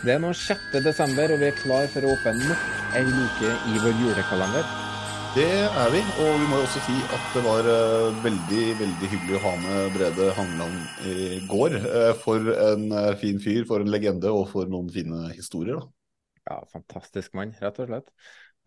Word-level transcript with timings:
Det 0.00 0.14
er 0.14 0.20
nå 0.22 0.30
6. 0.32 0.78
desember, 0.80 1.28
og 1.34 1.42
vi 1.42 1.50
er 1.50 1.58
klar 1.58 1.88
for 1.92 2.06
å 2.08 2.14
åpne 2.14 2.32
nok 2.40 2.94
ei 2.96 3.02
luke 3.04 3.50
i 3.68 3.80
vår 3.82 3.98
julekalender. 4.00 4.70
Det 5.34 5.44
er 5.68 5.92
vi, 5.92 6.00
og 6.24 6.30
vi 6.40 6.46
må 6.48 6.58
jo 6.58 6.64
også 6.64 6.80
si 6.86 6.94
at 7.14 7.26
det 7.36 7.42
var 7.44 7.68
eh, 7.68 8.06
veldig 8.24 8.62
veldig 8.80 9.10
hyggelig 9.12 9.36
å 9.36 9.42
ha 9.44 9.52
med 9.60 9.92
Brede 9.94 10.30
Hangeland 10.38 11.04
i 11.06 11.38
går. 11.50 11.76
Eh, 11.84 12.12
for 12.18 12.48
en 12.54 12.88
eh, 12.96 13.12
fin 13.20 13.38
fyr, 13.44 13.60
for 13.68 13.84
en 13.84 13.92
legende 13.92 14.32
og 14.32 14.48
for 14.50 14.72
noen 14.72 14.88
fine 14.90 15.28
historier. 15.36 15.78
da. 15.78 16.48
Ja, 16.48 16.62
fantastisk 16.72 17.36
mann, 17.36 17.52
rett 17.60 17.84
og 17.84 17.92
slett. 17.92 18.08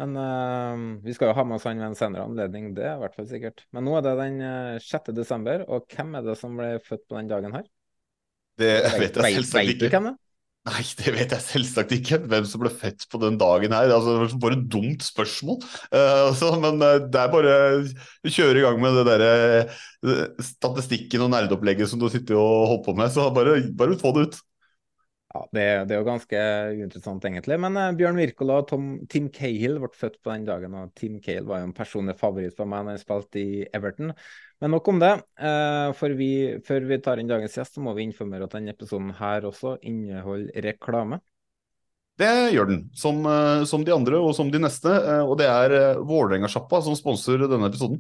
Men 0.02 0.16
uh, 0.18 1.02
vi 1.04 1.14
skal 1.14 1.30
jo 1.30 1.38
ha 1.38 1.44
med 1.46 1.60
oss 1.60 1.66
han 1.70 1.82
ved 1.82 1.92
en 1.92 1.98
senere 1.98 2.26
anledning, 2.26 2.72
det 2.78 2.86
er 2.88 2.96
i 2.96 3.02
hvert 3.04 3.18
fall 3.18 3.30
sikkert. 3.30 3.66
Men 3.74 3.86
nå 3.90 3.98
er 3.98 4.06
det 4.06 4.14
den 4.22 4.40
eh, 4.42 4.82
6. 4.82 5.12
desember, 5.18 5.66
og 5.66 5.90
hvem 5.90 6.18
er 6.18 6.30
det 6.30 6.38
som 6.40 6.58
ble 6.58 6.76
født 6.82 7.08
på 7.10 7.18
den 7.18 7.30
dagen 7.30 7.58
her? 7.58 7.66
Det 8.62 8.74
vet 9.02 9.18
jeg 9.18 9.40
selvsagt 9.42 9.74
ikke. 9.74 9.82
vet 9.82 9.90
du 9.90 9.98
hvem 9.98 10.10
det? 10.12 10.20
Nei, 10.64 10.80
det 10.96 11.12
vet 11.12 11.34
jeg 11.36 11.44
selvsagt 11.44 11.92
ikke. 11.92 12.22
Hvem 12.32 12.46
som 12.48 12.62
ble 12.62 12.70
født 12.72 13.04
på 13.12 13.20
den 13.20 13.36
dagen 13.40 13.74
her. 13.76 13.92
Altså, 13.92 14.30
bare 14.40 14.56
et 14.56 14.70
dumt 14.72 15.04
spørsmål. 15.04 15.60
Uh, 15.92 16.30
altså, 16.30 16.54
men 16.64 16.80
eh, 16.80 17.02
det 17.12 17.20
er 17.20 17.34
bare 17.34 17.58
å 17.84 18.32
kjøre 18.32 18.62
i 18.62 18.64
gang 18.64 18.80
med 18.80 18.96
det 18.96 19.04
derre 19.10 19.34
eh, 19.60 20.48
statistikken 20.54 21.26
og 21.26 21.34
nerdeopplegget 21.34 21.92
som 21.92 22.00
du 22.00 22.08
sitter 22.12 22.40
og 22.40 22.70
holder 22.70 22.86
på 22.88 22.96
med. 23.02 23.12
Så 23.12 23.28
bare, 23.36 23.58
bare 23.76 24.00
få 24.00 24.16
det 24.16 24.26
ut. 24.30 24.40
Ja, 25.34 25.42
det, 25.50 25.66
det 25.90 25.98
er 25.98 26.00
jo 26.00 26.08
ganske 26.08 26.46
uinteressant, 26.78 27.28
egentlig. 27.28 27.60
Men 27.60 27.82
uh, 27.82 27.90
Bjørn 28.00 28.22
Wirkola 28.22 28.62
og 28.62 28.72
Tom, 28.72 28.88
Tim 29.12 29.28
Cahill 29.36 29.80
ble 29.84 29.92
født 29.98 30.20
på 30.24 30.32
den 30.32 30.48
dagen, 30.48 30.80
og 30.80 30.96
Tim 30.96 31.20
Cahill 31.26 31.50
var 31.50 31.60
jo 31.60 31.72
en 31.74 31.76
personlig 31.76 32.16
favoritt 32.20 32.56
for 32.56 32.72
meg 32.72 32.86
når 32.86 32.96
jeg 32.96 33.04
spilte 33.04 33.44
i 33.44 33.64
Everton. 33.74 34.14
Men 34.64 34.72
nok 34.72 34.88
om 34.88 35.00
det. 35.02 35.12
Eh, 35.44 35.90
for 36.00 36.14
vi, 36.16 36.32
før 36.64 36.86
vi 36.88 36.98
tar 37.04 37.20
inn 37.20 37.28
dagens 37.28 37.58
gjest, 37.60 37.76
så 37.76 37.82
må 37.84 37.92
vi 37.98 38.06
informere 38.08 38.48
at 38.48 38.54
denne 38.56 38.72
episoden 38.72 39.10
her 39.18 39.44
også 39.50 39.76
inneholder 39.84 40.64
reklame. 40.64 41.20
Det 42.16 42.30
gjør 42.54 42.70
den, 42.70 42.86
som, 42.96 43.20
eh, 43.28 43.66
som 43.68 43.84
de 43.84 43.92
andre 43.92 44.22
og 44.24 44.32
som 44.38 44.48
de 44.54 44.62
neste. 44.64 44.88
eh, 44.88 45.24
Og 45.28 45.36
det 45.42 45.50
er 45.52 46.00
Vålerenga-sjappa 46.00 46.80
som 46.86 46.96
sponser 46.96 47.44
denne 47.44 47.68
episoden. 47.68 48.00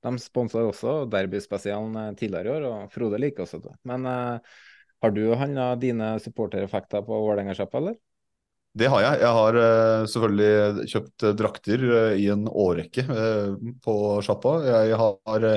De 0.00 0.12
sponsa 0.22 0.62
også 0.62 1.02
derbyspesialen 1.10 2.16
tidligere 2.16 2.46
i 2.46 2.52
år, 2.56 2.66
og 2.70 2.92
Frode 2.94 3.18
liker 3.18 3.44
det. 3.44 3.74
Men 3.84 4.06
uh, 4.06 4.38
har 5.02 5.10
du 5.10 5.34
handla 5.34 5.72
dine 5.74 6.12
supportereffekter 6.22 7.02
på 7.02 7.18
Vålerenga-sjappa, 7.18 7.82
eller? 7.82 7.96
Det 8.78 8.86
har 8.86 9.02
jeg. 9.02 9.20
Jeg 9.24 9.34
har 9.40 9.58
uh, 9.58 10.06
selvfølgelig 10.06 10.86
kjøpt 10.94 11.26
drakter 11.34 11.82
uh, 11.82 12.14
i 12.14 12.28
en 12.30 12.46
årrekke 12.46 13.04
på 13.82 13.98
sjappa. 14.22 14.54
Jeg 14.70 15.02
har 15.02 15.50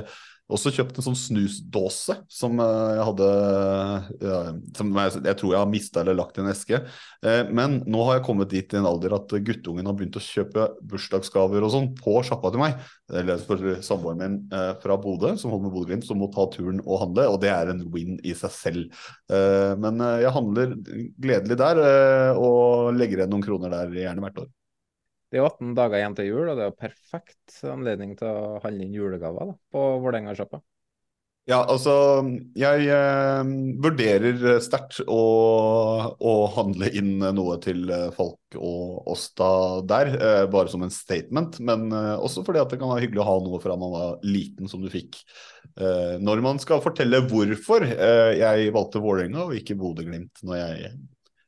også 0.52 0.72
kjøpt 0.76 1.00
en 1.00 1.06
sånn 1.06 1.18
snusdåse 1.18 2.16
som 2.32 2.60
eh, 2.62 2.92
jeg 2.98 3.06
hadde 3.08 3.30
Som 4.78 4.92
jeg, 4.98 5.22
jeg 5.26 5.38
tror 5.40 5.54
jeg 5.54 5.62
har 5.62 5.72
mista 5.72 6.02
eller 6.04 6.18
lagt 6.20 6.38
i 6.38 6.44
en 6.44 6.52
eske. 6.52 6.82
Eh, 7.26 7.44
Men 7.52 7.80
nå 7.90 8.04
har 8.08 8.20
jeg 8.20 8.26
kommet 8.28 8.52
dit 8.54 8.74
i 8.76 8.80
en 8.80 8.88
alder 8.90 9.16
at 9.18 9.36
guttungen 9.48 9.88
har 9.88 9.98
begynt 9.98 10.20
å 10.20 10.24
kjøpe 10.24 10.68
bursdagsgaver 10.92 11.66
og 11.66 11.74
sånn 11.74 11.90
på 11.98 12.18
sjappa 12.28 12.52
til 12.54 12.64
meg. 12.64 12.78
Eller 13.12 13.42
selvfølgelig 13.42 13.84
samboeren 13.88 14.22
min 14.22 14.38
eh, 14.56 14.72
fra 14.84 14.98
Bodø, 15.02 15.34
som 15.40 15.52
holder 15.54 15.68
med 15.68 15.76
Bodø-Glimt, 15.76 16.08
som 16.08 16.22
må 16.22 16.30
ta 16.34 16.48
turen 16.54 16.82
og 16.86 17.02
handle. 17.06 17.28
Og 17.34 17.42
det 17.44 17.52
er 17.54 17.74
en 17.74 17.84
win 17.94 18.18
i 18.24 18.36
seg 18.38 18.56
selv. 18.56 19.04
Eh, 19.32 19.74
Men 19.82 20.02
eh, 20.04 20.22
jeg 20.26 20.36
handler 20.38 20.76
gledelig 21.22 21.60
der, 21.62 21.86
eh, 21.86 22.40
og 22.40 22.96
legger 22.98 23.24
igjen 23.24 23.34
noen 23.36 23.46
kroner 23.46 23.74
der 23.74 24.02
gjerne 24.02 24.28
hvert 24.28 24.44
år. 24.46 24.52
Det 25.32 25.40
er 25.40 25.48
18 25.48 25.76
dager 25.78 26.02
igjen 26.02 26.18
til 26.18 26.28
jul, 26.28 26.50
og 26.52 26.58
det 26.58 26.66
er 26.66 26.74
jo 26.74 26.82
perfekt 26.82 27.62
anledning 27.72 28.18
til 28.20 28.28
å 28.28 28.60
handle 28.66 28.84
inn 28.84 28.98
julegaver 28.98 29.54
da, 29.54 29.58
på 29.72 29.84
Vålerenga-sjappa. 30.04 30.60
Ja, 31.50 31.64
altså 31.66 31.94
Jeg 32.54 32.86
eh, 32.94 33.40
vurderer 33.82 34.60
sterkt 34.62 35.00
å, 35.10 35.22
å 36.14 36.34
handle 36.54 36.92
inn 36.94 37.16
noe 37.34 37.56
til 37.64 37.90
eh, 37.90 38.12
folk 38.14 38.58
og 38.60 39.08
oss 39.10 39.26
da 39.40 39.50
der, 39.90 40.12
eh, 40.14 40.44
bare 40.54 40.70
som 40.70 40.86
en 40.86 40.94
statement. 40.94 41.58
Men 41.66 41.88
eh, 41.90 42.14
også 42.22 42.44
fordi 42.46 42.62
at 42.62 42.76
det 42.76 42.78
kan 42.82 42.92
være 42.92 43.08
hyggelig 43.08 43.24
å 43.24 43.30
ha 43.32 43.38
noe 43.48 43.62
fra 43.64 43.80
man 43.80 43.96
var 43.96 44.28
liten 44.28 44.70
som 44.70 44.86
du 44.86 44.92
fikk. 44.94 45.18
Eh, 45.80 46.20
når 46.22 46.44
man 46.46 46.62
skal 46.62 46.84
fortelle 46.86 47.24
hvorfor 47.32 47.88
eh, 47.90 48.36
jeg 48.38 48.76
valgte 48.76 49.02
Vålerenga 49.02 49.48
og 49.48 49.58
ikke 49.58 49.80
Bodø-Glimt 49.82 50.44
når 50.46 50.62
jeg 50.62 50.94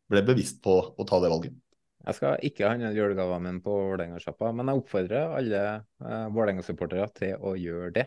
ble 0.09 0.25
bevisst 0.25 0.63
på 0.65 0.79
å 0.97 1.07
ta 1.07 1.21
det 1.21 1.31
valget. 1.35 1.62
Jeg 2.03 2.17
skal 2.17 2.41
ikke 2.43 2.67
handle 2.67 2.91
julegavene 2.97 3.47
mine 3.47 3.63
på 3.63 3.77
Vålerenga-sjappa, 3.77 4.51
men 4.55 4.67
jeg 4.69 4.81
oppfordrer 4.81 5.37
alle 5.37 5.61
uh, 6.03 6.27
Vålerenga-supportere 6.35 7.07
til 7.15 7.39
å 7.39 7.55
gjøre 7.59 7.93
det. 7.95 8.05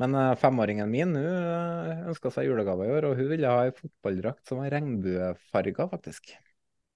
Men 0.00 0.18
uh, 0.18 0.36
femåringen 0.40 0.92
min 0.92 1.16
hun 1.16 1.24
uh, 1.24 2.04
ønska 2.12 2.34
seg 2.34 2.50
julegave 2.50 2.88
i 2.88 2.94
år, 2.98 3.08
og 3.08 3.16
hun 3.16 3.32
ville 3.32 3.50
ha 3.54 3.64
ei 3.64 3.74
fotballdrakt 3.76 4.44
som 4.50 4.60
var 4.60 4.72
regnbuefarga, 4.76 5.88
faktisk. 5.94 6.34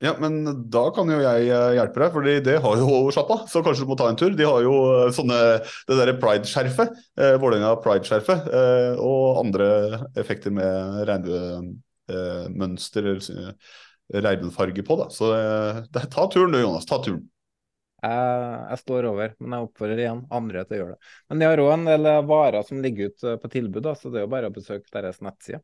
Ja, 0.02 0.10
men 0.20 0.42
da 0.72 0.82
kan 0.92 1.08
jo 1.08 1.20
jeg 1.22 1.46
eh, 1.48 1.74
hjelpe 1.78 2.00
deg, 2.02 2.10
fordi 2.12 2.32
det 2.44 2.56
har 2.64 2.80
jo 2.80 2.96
sjappa. 3.14 3.36
Så 3.50 3.62
kanskje 3.64 3.86
du 3.86 3.90
må 3.92 3.96
ta 3.98 4.08
en 4.10 4.18
tur. 4.20 4.32
De 4.36 4.44
har 4.48 4.60
jo 4.64 4.74
eh, 4.90 5.12
sånne, 5.14 5.38
det 5.88 5.98
derre 6.00 6.16
pride-skjerfet, 6.20 6.90
eh, 7.20 7.36
Vålerenga 7.40 7.70
pride-skjerfet, 7.84 8.40
eh, 8.60 8.92
og 9.00 9.40
andre 9.44 9.68
effekter 10.20 10.50
med 10.54 11.08
regnbuemønster, 11.08 13.04
eh, 13.14 13.50
regnbuefarge 14.12 14.82
på. 14.86 14.96
da. 15.00 15.08
Så 15.10 15.30
eh, 15.36 15.84
det, 15.90 16.08
ta 16.12 16.26
turen 16.32 16.52
du, 16.52 16.60
Jonas. 16.60 16.86
Ta 16.88 17.00
turen. 17.04 17.24
Jeg, 18.04 18.56
jeg 18.68 18.80
står 18.82 19.06
over, 19.08 19.36
men 19.40 19.54
jeg 19.56 19.68
oppfordrer 19.68 20.02
igjen 20.02 20.24
andre 20.34 20.64
til 20.68 20.76
å 20.76 20.80
gjøre 20.82 20.96
det. 20.96 21.12
Men 21.30 21.40
de 21.40 21.46
har 21.48 21.62
òg 21.62 21.70
en 21.76 21.86
del 21.88 22.10
eh, 22.10 22.24
varer 22.28 22.66
som 22.68 22.82
ligger 22.84 23.14
ute 23.14 23.38
på 23.40 23.52
tilbud, 23.56 23.84
da, 23.86 23.94
så 23.96 24.12
det 24.12 24.20
er 24.20 24.26
jo 24.26 24.34
bare 24.34 24.50
å 24.50 24.54
besøke 24.54 24.92
deres 24.92 25.22
nettside. 25.24 25.62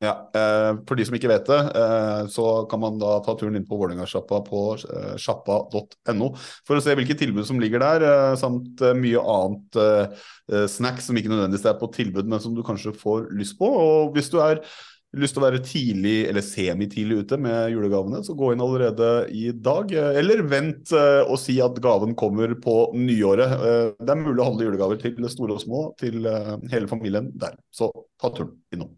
Ja, 0.00 0.14
eh, 0.32 0.78
For 0.88 0.96
de 0.96 1.04
som 1.04 1.16
ikke 1.16 1.28
vet 1.28 1.48
det, 1.48 1.58
eh, 1.76 2.22
så 2.32 2.44
kan 2.70 2.80
man 2.80 2.96
da 3.00 3.18
ta 3.24 3.34
turen 3.36 3.58
inn 3.58 3.66
på 3.68 3.76
Vålerenga-sjappa 3.76 4.38
på 4.46 4.60
eh, 4.80 5.16
sjappa.no 5.20 6.30
for 6.64 6.78
å 6.78 6.84
se 6.84 6.94
hvilke 6.96 7.16
tilbud 7.20 7.44
som 7.44 7.60
ligger 7.60 7.84
der, 7.84 8.04
eh, 8.08 8.36
samt 8.40 8.80
eh, 8.80 8.96
mye 8.96 9.20
annet 9.20 9.76
eh, 9.76 10.22
eh, 10.52 10.64
snacks 10.72 11.10
som 11.10 11.20
ikke 11.20 11.28
nødvendigvis 11.32 11.68
er 11.68 11.76
på 11.80 11.90
tilbud, 11.92 12.32
men 12.32 12.40
som 12.40 12.56
du 12.56 12.62
kanskje 12.64 12.94
får 12.96 13.28
lyst 13.36 13.58
på. 13.60 13.68
Og 13.68 14.16
hvis 14.16 14.32
du 14.32 14.38
er 14.40 14.64
lyst 15.18 15.34
til 15.34 15.42
å 15.42 15.46
være 15.48 15.62
tidlig 15.66 16.14
eller 16.30 16.44
semitidlig 16.44 17.24
ute 17.24 17.38
med 17.42 17.72
julegavene, 17.74 18.22
så 18.26 18.36
gå 18.38 18.52
inn 18.54 18.62
allerede 18.62 19.08
i 19.34 19.50
dag. 19.50 19.90
Eller 19.90 20.44
vent 20.46 20.92
eh, 20.94 21.22
og 21.24 21.40
si 21.42 21.58
at 21.62 21.80
gaven 21.82 22.14
kommer 22.18 22.54
på 22.62 22.76
nyåret. 22.94 23.56
Eh, 23.58 23.90
Det 23.98 24.14
er 24.14 24.22
mulig 24.22 24.38
å 24.38 24.50
handle 24.52 24.68
julegaver 24.68 25.00
til 25.02 25.18
store 25.30 25.58
og 25.58 25.64
små, 25.64 25.84
til 26.00 26.26
eh, 26.30 26.56
hele 26.70 26.90
familien 26.90 27.32
der. 27.34 27.58
Så 27.74 27.90
ta 28.20 28.30
turen 28.34 28.54
innom. 28.74 28.94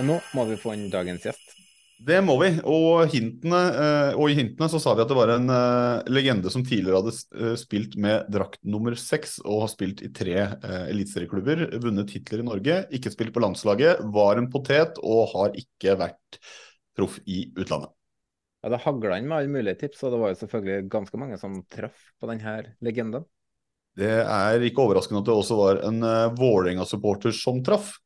Nå 0.00 0.16
må 0.32 0.44
vi 0.48 0.56
få 0.56 0.72
inn 0.72 0.86
dagens 0.88 1.26
gjest. 1.28 1.50
Det 2.00 2.16
må 2.24 2.38
vi. 2.40 2.48
Og, 2.64 3.10
hintene, 3.12 3.58
eh, 3.76 4.14
og 4.16 4.30
i 4.32 4.36
hintene 4.38 4.70
så 4.72 4.78
sa 4.80 4.94
vi 4.96 5.02
at 5.04 5.10
det 5.10 5.18
var 5.18 5.34
en 5.34 5.52
eh, 5.52 6.08
legende 6.08 6.52
som 6.52 6.64
tidligere 6.64 7.02
hadde 7.02 7.12
eh, 7.12 7.56
spilt 7.60 7.96
med 8.00 8.30
drakt 8.32 8.62
nummer 8.64 8.96
seks 8.96 9.36
og 9.44 9.66
har 9.66 9.72
spilt 9.72 10.00
i 10.06 10.08
tre 10.16 10.38
eliteserieklubber, 10.64 11.66
vunnet 11.84 12.08
titler 12.08 12.40
i 12.40 12.46
Norge, 12.46 12.78
ikke 12.96 13.12
spilt 13.12 13.34
på 13.36 13.42
landslaget, 13.44 14.00
var 14.14 14.40
en 14.40 14.48
potet 14.52 14.96
og 15.04 15.34
har 15.34 15.58
ikke 15.60 15.98
vært 16.00 16.40
proff 16.96 17.18
i 17.28 17.50
utlandet. 17.52 17.92
Ja, 18.60 18.72
Det 18.72 18.80
hagla 18.84 19.18
inn 19.20 19.28
med 19.28 19.38
alle 19.38 19.52
mulige 19.52 19.78
tips, 19.84 20.02
og 20.04 20.14
det 20.14 20.22
var 20.22 20.32
jo 20.32 20.40
selvfølgelig 20.40 20.88
ganske 20.92 21.20
mange 21.20 21.38
som 21.40 21.60
traff 21.72 22.10
på 22.20 22.28
denne 22.32 22.56
legenden. 22.84 23.28
Det 23.96 24.10
er 24.22 24.64
ikke 24.64 24.84
overraskende 24.84 25.20
at 25.20 25.28
det 25.28 25.36
også 25.36 25.56
var 25.58 25.80
en 25.88 26.04
uh, 26.04 26.32
Vålerenga-supporter 26.38 27.34
som 27.34 27.58
traff. 27.66 27.96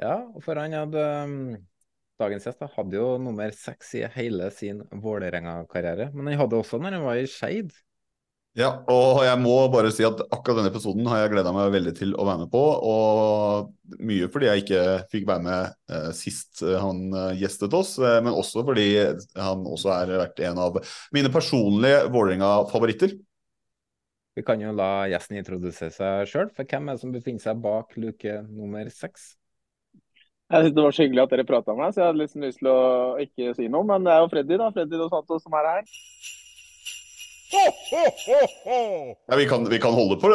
Ja, 0.00 0.20
for 0.42 0.58
han 0.58 0.74
hadde 0.76 1.02
um, 1.26 1.34
Dagens 2.16 2.46
gjest 2.48 2.62
hadde 2.72 2.96
jo 2.96 3.08
nummer 3.20 3.52
seks 3.52 3.90
i 3.98 4.06
hele 4.14 4.48
sin 4.54 4.80
Vålerenga-karriere. 4.88 6.08
Men 6.14 6.32
han 6.32 6.40
hadde 6.40 6.60
også 6.62 6.80
når 6.80 6.96
han 6.96 7.04
var 7.04 7.20
i 7.20 7.26
Skeid. 7.28 7.74
Ja, 8.56 8.70
og 8.88 9.18
jeg 9.20 9.36
må 9.42 9.52
bare 9.68 9.90
si 9.92 10.00
at 10.06 10.22
akkurat 10.32 10.62
denne 10.62 10.70
episoden 10.72 11.04
har 11.10 11.18
jeg 11.20 11.34
gleda 11.34 11.50
meg 11.52 11.74
veldig 11.74 11.92
til 11.98 12.14
å 12.16 12.24
være 12.24 12.46
med 12.46 12.50
på. 12.54 12.62
Og 12.88 13.98
mye 14.08 14.30
fordi 14.32 14.48
jeg 14.48 14.64
ikke 14.64 14.84
fikk 15.12 15.28
være 15.28 15.44
med 15.44 15.92
eh, 15.92 16.08
sist 16.16 16.64
han 16.64 17.02
eh, 17.12 17.34
gjestet 17.42 17.76
oss, 17.76 17.98
eh, 18.00 18.16
men 18.24 18.32
også 18.32 18.64
fordi 18.64 18.88
han 19.36 19.68
også 19.68 19.92
er 19.98 20.14
vært 20.22 20.40
en 20.48 20.62
av 20.70 20.80
mine 21.12 21.32
personlige 21.34 22.06
Vålerenga-favoritter. 22.14 23.12
Vi 24.36 24.44
kan 24.44 24.60
jo 24.64 24.72
la 24.76 25.04
gjesten 25.12 25.36
introdusere 25.36 25.92
seg 25.92 26.32
sjøl, 26.32 26.48
for 26.56 26.64
hvem 26.64 26.88
er 26.88 26.96
det 26.96 27.04
som 27.04 27.12
befinner 27.12 27.44
seg 27.44 27.60
bak 27.60 27.92
luke 28.00 28.40
nummer 28.48 28.88
seks? 28.92 29.34
Jeg 30.46 30.62
synes 30.62 30.74
Det 30.74 30.82
var 30.82 30.94
så 30.94 31.02
hyggelig 31.02 31.22
at 31.24 31.32
dere 31.34 31.44
prata 31.46 31.74
med 31.74 31.82
meg, 31.82 31.94
så 31.94 32.00
jeg 32.00 32.06
hadde 32.06 32.22
liksom 32.22 32.44
lyst 32.46 32.60
til 32.62 32.70
å 32.70 32.80
ikke 33.18 33.54
si 33.58 33.70
noe. 33.70 33.86
Men 33.86 34.06
det 34.06 34.14
er 34.14 34.22
jo 34.22 34.30
Freddy 34.30 34.58
da, 34.60 34.72
Freddy 34.74 35.00
Dos 35.00 35.10
Santos 35.14 35.42
som 35.42 35.56
er 35.58 35.70
her. 35.72 35.86
Ja, 39.26 39.36
vi, 39.38 39.46
kan, 39.46 39.68
vi 39.70 39.78
kan 39.78 39.94
holde 39.94 40.16
på 40.18 40.30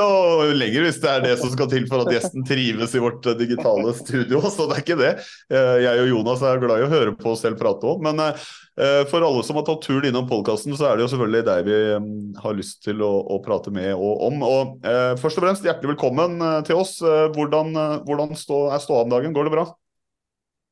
lenger 0.56 0.86
hvis 0.86 1.00
det 1.04 1.10
er 1.12 1.24
det 1.25 1.34
som 1.42 1.52
skal 1.52 1.68
til 1.72 1.84
for 1.90 2.04
at 2.04 2.12
gjesten 2.16 2.46
trives 2.48 2.96
i 2.96 3.02
vårt 3.04 3.28
eh, 3.28 3.36
digitale 3.40 3.92
studio. 3.98 4.40
Så 4.54 4.68
det 4.68 4.78
er 4.78 4.84
ikke 4.84 5.00
det. 5.00 5.12
Eh, 5.52 5.78
jeg 5.86 6.06
og 6.06 6.12
Jonas 6.12 6.44
er 6.48 6.62
glad 6.63 6.84
i 6.84 6.88
å 6.88 6.92
høre 6.92 7.16
på 7.19 7.34
oss 7.34 7.44
selv 7.44 7.60
prate 7.60 7.88
òg. 7.88 8.04
Men 8.04 8.19
eh, 8.24 9.04
for 9.12 9.28
alle 9.28 9.44
som 9.48 9.60
har 9.60 9.68
tatt 9.68 9.84
turen 9.84 10.08
innom 10.12 10.28
podkasten, 10.31 10.75
så 10.80 10.88
er 10.90 10.98
det 10.98 11.06
jo 11.06 11.12
selvfølgelig 11.13 11.44
deg 11.52 11.68
vi 11.68 11.80
mm, 12.04 12.16
har 12.44 12.58
lyst 12.60 12.80
til 12.88 13.04
å, 13.04 13.12
å 13.36 13.42
prate 13.44 13.75
med 13.75 13.92
og 13.96 14.25
om. 14.28 14.44
Og 14.48 14.90
først 15.22 15.40
og 15.40 15.48
fremst 15.48 15.68
hjertelig 15.68 15.96
velkommen 15.96 16.40
til 16.68 16.80
oss. 16.80 16.98
Hvordan, 17.36 17.75
hvordan 18.08 18.36
stå, 18.40 18.66
er 18.75 18.84
ståa 18.84 19.06
om 19.06 19.16
dagen? 19.16 19.36
Går 19.36 19.52
det 19.52 19.56
bra? 19.60 19.72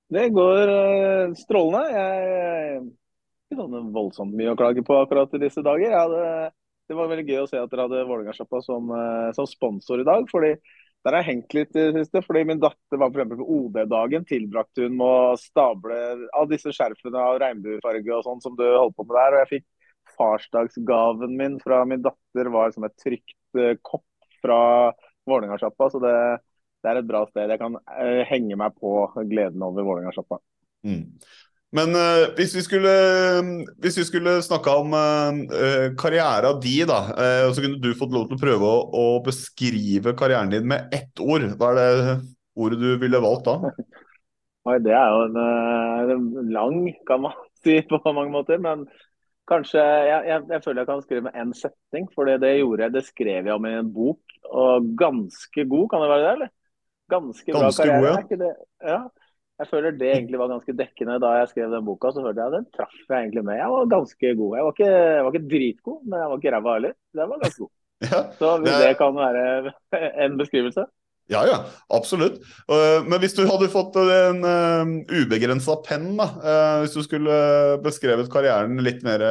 Det 0.10 0.30
går 0.34 0.72
strålende. 1.38 1.84
Jeg 1.94 2.82
ikke 3.50 3.64
sånn 3.64 3.94
voldsomt 3.94 4.36
mye 4.38 4.54
å 4.54 4.58
klage 4.58 4.84
på 4.86 4.98
akkurat 5.02 5.32
i 5.34 5.42
disse 5.42 5.64
dager. 5.66 5.96
Hadde, 5.96 6.50
det 6.90 6.98
var 6.98 7.10
veldig 7.10 7.26
gøy 7.26 7.40
å 7.44 7.48
se 7.50 7.58
at 7.62 7.72
dere 7.72 7.88
hadde 7.88 8.06
Vålerenga-sjappa 8.10 8.62
som, 8.66 8.92
eh, 8.94 9.32
som, 9.38 9.48
sponsor 9.50 10.02
i 10.02 10.06
dag. 10.06 10.28
fordi 10.30 10.54
der 11.06 11.16
har 11.16 11.24
jeg 11.24 11.30
hengt 11.30 11.54
litt 11.54 11.76
i 11.76 11.86
det 11.90 12.04
siste. 12.04 12.22
fordi 12.22 12.44
Min 12.46 12.60
datter 12.60 12.98
var 12.98 13.12
for 13.12 13.26
på 13.26 13.48
OD-dagen. 13.58 14.26
Tilbrakte 14.26 14.84
hun 14.86 14.98
med 14.98 15.08
å 15.08 15.38
stable 15.40 16.28
av 16.34 16.50
disse 16.50 16.74
skjerfene 16.76 17.18
av 17.18 17.40
regnbuefarge 17.40 18.18
og 18.18 18.24
sånn 18.24 18.42
som 18.42 18.56
du 18.56 18.66
holdt 18.66 18.98
på 18.98 19.06
med 19.08 19.16
der. 19.16 19.34
Og 19.34 19.40
jeg 19.46 19.52
fikk 19.54 19.68
farsdagsgaven 20.18 21.38
min 21.38 21.60
fra 21.64 21.86
min 21.86 22.02
datter 22.04 22.50
var 22.52 22.74
som 22.76 22.84
et 22.84 22.98
trygt 23.00 23.38
uh, 23.56 23.78
kopp 23.82 24.06
fra 24.44 24.92
Vålerenga-sjappa. 25.26 25.90
Så 25.90 26.04
det, 26.04 26.16
det, 26.80 26.90
er 26.92 27.02
et 27.02 27.10
bra 27.10 27.26
sted. 27.30 27.52
Jeg 27.52 27.62
kan 27.62 27.78
uh, 27.78 28.24
henge 28.30 28.58
meg 28.60 28.76
på 28.80 29.04
gleden 29.30 29.64
over 29.66 29.86
Vålerenga-sjappa. 29.88 30.40
Mm. 30.88 31.06
Men 31.76 31.94
uh, 31.94 32.32
hvis, 32.38 32.56
vi 32.58 32.64
skulle, 32.66 32.94
hvis 33.84 34.00
vi 34.00 34.06
skulle 34.08 34.40
snakka 34.42 34.74
om 34.82 34.96
uh, 34.96 35.92
karriera 36.00 36.56
di, 36.58 36.80
da, 36.90 37.02
uh, 37.14 37.50
så 37.54 37.62
kunne 37.62 37.82
du 37.84 37.92
fått 37.98 38.16
lov 38.16 38.30
til 38.30 38.40
å 38.40 38.42
prøve 38.42 38.70
å, 38.70 38.80
å, 38.90 39.04
beskrive 39.26 40.16
karrieren 40.18 40.54
din 40.54 40.66
med 40.72 40.90
ett 40.96 41.22
ord. 41.22 41.46
Hva 41.60 41.74
er 41.76 41.80
det 41.80 42.16
ordet 42.60 42.80
du 42.82 42.90
ville 43.02 43.22
valgt 43.22 43.52
da? 43.52 43.74
Oi, 44.70 44.80
det 44.84 44.92
er 44.94 45.14
jo 45.14 45.22
en, 45.30 45.38
en 46.16 46.50
lang, 46.54 46.82
kan 47.08 47.24
man 47.28 47.38
si 47.64 47.80
på 47.86 48.02
mange 48.08 48.34
måter. 48.34 48.58
Men 48.62 48.88
kanskje 49.50 49.82
jeg, 49.82 50.26
jeg, 50.30 50.46
jeg 50.50 50.64
føler 50.66 50.82
jeg 50.82 50.90
kan 50.90 51.06
skrive 51.06 51.28
med 51.28 51.38
én 51.38 51.54
setning. 51.58 52.10
For 52.16 52.30
det, 52.30 52.40
det 52.42 52.56
gjorde 52.58 52.88
jeg, 52.88 52.96
det 52.98 53.06
skrev 53.08 53.50
jeg 53.50 53.56
om 53.56 53.70
i 53.70 53.78
en 53.78 53.94
bok. 53.94 54.40
Og 54.50 54.90
ganske 54.98 55.66
god, 55.70 55.86
kan 55.92 56.02
det 56.02 56.10
være 56.12 56.26
det, 56.26 56.34
eller? 56.38 56.56
Ganske, 57.10 57.50
ganske 57.52 57.88
bra 57.88 57.98
karriere. 58.00 58.22
God, 58.30 58.46
ja. 58.46 58.94
ja. 58.94 59.02
Jeg 59.60 59.68
føler 59.68 59.96
det 60.00 60.08
egentlig 60.14 60.40
var 60.40 60.52
ganske 60.54 60.74
dekkende 60.80 61.18
da 61.20 61.34
jeg 61.42 61.50
skrev 61.52 61.74
den 61.74 61.84
boka. 61.88 62.14
Så 62.16 62.24
følte 62.24 62.46
jeg 62.46 62.56
den 62.56 62.70
traff 62.76 62.96
jeg 63.02 63.26
egentlig 63.26 63.44
med. 63.50 63.60
Jeg 63.60 63.74
var 63.74 63.92
ganske 63.92 64.32
god. 64.40 64.54
Jeg 64.56 64.68
var 64.68 64.78
ikke, 64.78 64.94
jeg 64.94 65.26
var 65.26 65.34
ikke 65.34 65.50
dritgod, 65.56 66.00
men 66.06 66.22
jeg 66.22 66.30
var 66.32 66.40
ikke 66.40 66.54
ræva 66.56 66.76
heller. 66.78 66.96
Jeg 67.20 67.34
var 67.34 67.44
ganske 67.44 67.66
god. 67.66 67.76
Ja, 68.00 68.20
så 68.40 68.50
hvis 68.62 68.72
det, 68.72 68.84
det 68.88 68.96
kan 68.96 69.18
være 69.18 69.72
en 70.24 70.38
beskrivelse? 70.40 70.86
Ja, 71.30 71.42
ja, 71.46 71.58
absolutt. 71.94 72.40
Uh, 72.66 73.04
men 73.06 73.20
hvis 73.22 73.36
du 73.38 73.44
hadde 73.46 73.68
fått 73.70 74.00
en 74.00 74.40
uh, 74.42 74.94
ubegrensa 75.12 75.76
penn, 75.86 76.14
da, 76.18 76.30
uh, 76.40 76.78
hvis 76.82 76.96
du 76.96 77.04
skulle 77.06 77.36
beskrevet 77.84 78.32
karrieren 78.34 78.80
litt 78.86 79.04
mer 79.06 79.26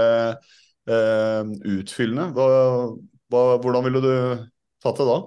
utfyllende, 0.88 2.30
hva, 2.32 2.44
hva, 3.28 3.40
hvordan 3.60 3.84
ville 3.84 4.00
du 4.00 4.12
tatt 4.80 5.00
det 5.00 5.08
da? 5.08 5.18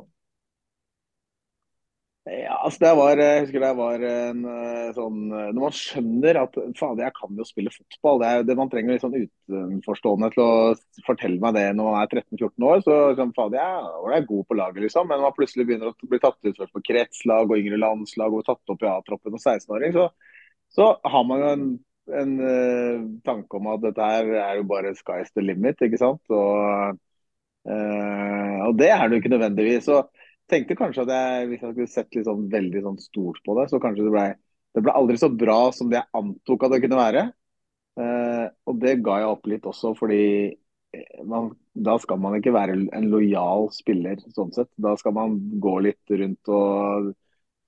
Ja, 2.29 2.53
altså 2.61 2.83
det 2.83 2.89
var, 2.99 3.17
jeg 3.17 3.41
husker 3.41 3.63
det 3.63 3.69
var 3.79 4.03
en 4.05 4.43
eh, 4.45 4.89
sånn 4.93 5.21
eh, 5.33 5.47
Når 5.55 5.63
man 5.63 5.73
skjønner 5.73 6.37
at 6.43 6.59
fader, 6.77 7.07
jeg 7.07 7.15
kan 7.17 7.39
jo 7.39 7.47
spille 7.47 7.73
fotball. 7.73 8.19
Det 8.21 8.27
er 8.29 8.45
det 8.45 8.55
Man 8.59 8.69
trenger 8.69 8.93
litt 8.93 9.01
sånn 9.01 9.15
utenforstående 9.17 10.29
til 10.35 10.43
å 10.43 10.75
fortelle 11.07 11.41
meg 11.41 11.57
det 11.57 11.63
når 11.79 11.89
man 11.89 11.97
er 12.03 12.13
13-14 12.21 12.67
år. 12.69 12.83
Så 12.85 12.99
liksom, 13.15 13.33
fader, 13.39 13.57
jeg 13.57 14.05
var 14.05 14.29
god 14.29 14.45
på 14.51 14.59
laget, 14.59 14.85
liksom. 14.85 15.09
Men 15.09 15.17
når 15.17 15.31
man 15.31 15.35
plutselig 15.39 15.65
begynner 15.65 15.89
å 15.89 16.11
bli 16.13 16.21
tatt 16.21 16.37
ut 16.45 16.61
først 16.61 16.77
på 16.77 16.83
kretslag 16.91 17.49
og 17.49 17.57
yngre 17.57 17.81
landslag 17.81 18.37
og 18.37 18.45
tatt 18.51 18.75
opp 18.75 18.85
i 18.85 18.91
A-troppen 18.91 19.39
og 19.39 19.41
16-åring, 19.41 19.97
så, 19.97 20.07
så, 20.77 20.93
har 21.15 21.27
man 21.31 21.41
jo 21.41 21.51
en, 21.55 21.67
en 22.21 22.39
uh, 22.45 23.11
tanke 23.25 23.57
om 23.57 23.73
at 23.73 23.85
dette 23.89 24.13
her 24.13 24.33
er 24.45 24.61
jo 24.61 24.69
bare 24.69 24.93
sky's 25.01 25.33
the 25.33 25.41
limit, 25.41 25.81
ikke 25.81 26.05
sant. 26.05 26.21
Og, 26.29 27.01
uh, 27.65 28.57
og 28.69 28.77
det 28.77 28.93
er 28.93 29.07
det 29.07 29.17
jo 29.17 29.25
ikke 29.25 29.37
nødvendigvis. 29.39 29.89
Så 29.89 30.03
tenkte 30.51 30.77
kanskje 30.79 31.05
at 31.05 31.13
jeg, 31.15 31.49
hvis 31.51 31.61
jeg 31.65 31.75
skulle 31.75 31.91
sett 31.91 32.17
litt 32.17 32.27
sånn, 32.27 32.47
veldig 32.51 32.81
sånn 32.85 32.99
stort 33.01 33.39
på 33.45 33.57
det, 33.57 33.67
så 33.71 33.79
kanskje 33.83 34.07
det 34.07 34.13
ble, 34.13 34.25
det 34.75 34.83
ble 34.85 34.95
aldri 34.97 35.19
så 35.21 35.31
bra 35.33 35.59
som 35.75 35.91
det 35.91 36.01
jeg 36.01 36.11
antok 36.19 36.67
at 36.67 36.75
det 36.75 36.81
kunne 36.85 36.99
være. 36.99 37.29
Eh, 37.99 38.45
og 38.69 38.77
det 38.79 38.99
ga 39.03 39.17
jeg 39.21 39.31
opp 39.33 39.49
litt 39.51 39.65
også, 39.67 39.93
fordi 39.99 40.21
eh, 40.51 41.23
man, 41.27 41.51
da 41.73 41.97
skal 42.01 42.21
man 42.23 42.37
ikke 42.37 42.53
være 42.55 42.77
en 42.95 43.09
lojal 43.11 43.67
spiller 43.75 44.21
sånn 44.31 44.53
sett. 44.55 44.71
Da 44.79 44.95
skal 44.99 45.15
man 45.17 45.37
gå 45.63 45.75
litt 45.87 46.15
rundt 46.21 46.51
og 46.51 47.11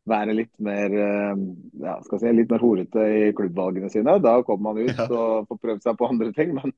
være 0.09 0.35
litt 0.35 0.51
mer 0.63 0.95
eh, 0.99 1.43
ja, 1.83 1.97
skal 2.03 2.19
si, 2.19 2.31
litt 2.35 2.51
mer 2.51 2.63
horete 2.63 3.07
i 3.19 3.31
klubbvalgene 3.35 3.91
sine. 3.91 4.17
Da 4.23 4.39
kommer 4.47 4.71
man 4.71 4.83
ut 4.83 4.95
ja. 4.95 5.07
og 5.07 5.49
får 5.51 5.63
prøvd 5.67 5.87
seg 5.87 5.99
på 5.99 6.11
andre 6.11 6.31
ting. 6.35 6.55
Men 6.59 6.75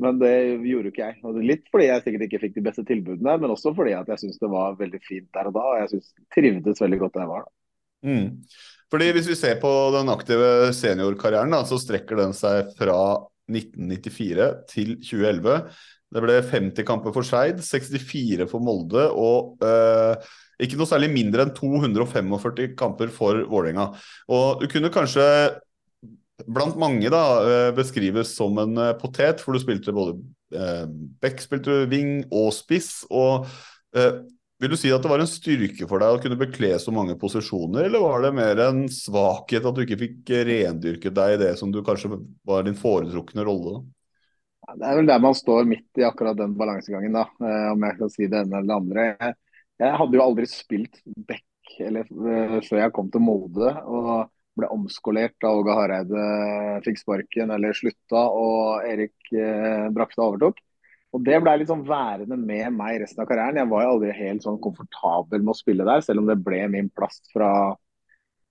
men 0.00 0.18
det 0.20 0.34
gjorde 0.64 0.90
ikke 0.90 1.06
jeg. 1.06 1.38
Litt 1.44 1.70
fordi 1.72 1.86
jeg 1.90 2.04
sikkert 2.04 2.26
ikke 2.26 2.42
fikk 2.46 2.54
de 2.56 2.66
beste 2.66 2.84
tilbudene, 2.88 3.36
men 3.42 3.52
også 3.52 3.74
fordi 3.76 3.94
jeg 3.94 4.20
syns 4.22 4.40
det 4.40 4.50
var 4.52 4.78
veldig 4.80 5.00
fint 5.04 5.28
der 5.36 5.50
og 5.50 5.56
da. 5.56 5.64
Og 5.72 5.80
jeg 5.82 5.92
synes, 5.94 6.12
trivdes 6.34 6.84
veldig 6.84 7.00
godt 7.02 7.16
der 7.16 7.26
jeg 7.26 7.32
var. 7.34 7.46
da. 7.46 7.56
Mm. 8.10 8.26
Fordi 8.90 9.12
Hvis 9.14 9.28
vi 9.28 9.38
ser 9.38 9.60
på 9.62 9.70
den 9.94 10.08
aktive 10.10 10.72
seniorkarrieren, 10.74 11.52
da, 11.52 11.62
så 11.68 11.78
strekker 11.78 12.18
den 12.18 12.32
seg 12.34 12.72
fra 12.78 13.00
1994 13.50 14.50
til 14.70 14.94
2011. 14.98 15.58
Det 16.10 16.22
ble 16.24 16.38
50 16.42 16.86
kamper 16.86 17.14
for 17.14 17.26
Skeid, 17.26 17.60
64 17.62 18.48
for 18.50 18.62
Molde 18.66 19.04
og 19.14 19.62
eh, 19.62 20.30
ikke 20.60 20.78
noe 20.80 20.90
særlig 20.90 21.12
mindre 21.12 21.46
enn 21.46 21.52
245 21.54 22.74
kamper 22.78 23.12
for 23.14 23.44
Vålerenga. 23.46 23.92
Og 24.32 24.64
du 24.64 24.66
kunne 24.72 24.90
kanskje 24.92 25.24
blant 26.48 26.76
mange 26.80 27.10
da, 27.12 27.22
eh, 27.44 27.70
beskrives 27.76 28.34
som 28.36 28.58
en 28.62 28.76
eh, 28.78 28.96
potet, 28.98 29.42
for 29.42 29.56
du 29.56 29.62
spilte 29.62 29.94
både 29.94 30.18
eh, 30.54 30.84
back, 31.22 31.42
spilte 31.44 31.84
wing 31.90 32.20
og 32.28 32.52
spiss. 32.56 33.04
og 33.10 33.48
eh, 33.96 34.22
Vil 34.60 34.74
du 34.74 34.78
si 34.78 34.92
at 34.92 35.02
det 35.04 35.10
var 35.12 35.22
en 35.22 35.30
styrke 35.30 35.88
for 35.88 36.02
deg 36.02 36.16
å 36.16 36.22
kunne 36.22 36.38
bekle 36.40 36.74
så 36.82 36.94
mange 36.94 37.16
posisjoner, 37.20 37.86
eller 37.88 38.04
var 38.04 38.26
det 38.26 38.34
mer 38.36 38.64
en 38.66 38.84
svakhet 38.92 39.66
at 39.66 39.76
du 39.76 39.84
ikke 39.86 40.00
fikk 40.04 40.34
rendyrket 40.50 41.16
deg 41.16 41.36
i 41.36 41.40
det 41.44 41.54
som 41.60 41.72
du 41.72 41.80
kanskje 41.86 42.12
var 42.46 42.66
din 42.66 42.78
foretrukne 42.78 43.46
rolle? 43.46 43.82
Det 44.70 44.86
er 44.86 44.98
vel 45.00 45.08
der 45.08 45.22
man 45.22 45.34
står 45.34 45.64
midt 45.66 45.98
i 45.98 46.04
akkurat 46.06 46.36
den 46.38 46.52
balansegangen, 46.58 47.16
da, 47.16 47.24
eh, 47.42 47.70
om 47.72 47.86
jeg 47.88 48.00
kan 48.00 48.12
si 48.12 48.26
det 48.26 48.44
ene 48.44 48.60
eller 48.60 48.68
det 48.68 48.80
andre. 48.80 49.06
Jeg, 49.14 49.38
jeg 49.80 49.96
hadde 50.02 50.20
jo 50.20 50.26
aldri 50.26 50.50
spilt 50.50 51.00
back 51.28 51.46
eller, 51.80 52.08
før 52.66 52.80
jeg 52.82 52.92
kom 52.92 53.08
til 53.10 53.22
Molde. 53.24 53.72
og 53.86 54.28
ble 54.60 54.70
omskolert 54.72 55.36
da 55.42 55.52
Åge 55.56 55.76
Hareide 55.76 56.24
fikk 56.84 57.00
sparken 57.00 57.52
eller 57.54 57.76
slutta 57.76 58.26
og 58.36 58.86
Erik 58.88 59.32
eh, 59.34 59.88
Brakstad 59.94 60.26
overtok. 60.26 60.60
Og 61.10 61.24
Det 61.26 61.40
ble 61.42 61.56
liksom 61.58 61.82
værende 61.88 62.36
med 62.38 62.76
meg 62.76 63.00
resten 63.02 63.24
av 63.24 63.28
karrieren. 63.30 63.58
Jeg 63.58 63.70
var 63.72 63.82
jo 63.82 63.94
aldri 63.96 64.12
helt 64.14 64.44
sånn 64.44 64.60
komfortabel 64.62 65.42
med 65.42 65.52
å 65.54 65.58
spille 65.58 65.86
der, 65.86 66.04
selv 66.06 66.22
om 66.22 66.28
det 66.28 66.38
ble 66.44 66.60
min 66.70 66.90
plass 66.94 67.18
fra 67.32 67.50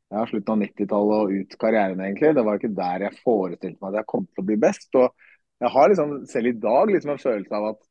ja, 0.09 0.25
slutten 0.27 0.55
av 0.55 0.63
90-tallet 0.65 1.21
og 1.23 1.35
ut 1.37 1.55
karrieren. 1.61 2.01
egentlig. 2.03 2.33
Det 2.35 2.45
var 2.45 2.59
ikke 2.59 2.73
der 2.75 3.05
jeg 3.07 3.21
forestilte 3.23 3.79
meg 3.79 3.93
at 3.93 4.01
jeg 4.01 4.09
kom 4.11 4.25
til 4.27 4.43
å 4.43 4.47
bli 4.49 4.59
best. 4.59 4.89
og 4.99 5.13
Jeg 5.63 5.73
har 5.75 5.91
liksom 5.91 6.17
selv 6.27 6.51
i 6.51 6.57
dag 6.67 6.91
liksom 6.91 7.13
en 7.15 7.23
følelse 7.23 7.55
av 7.55 7.69
at 7.73 7.85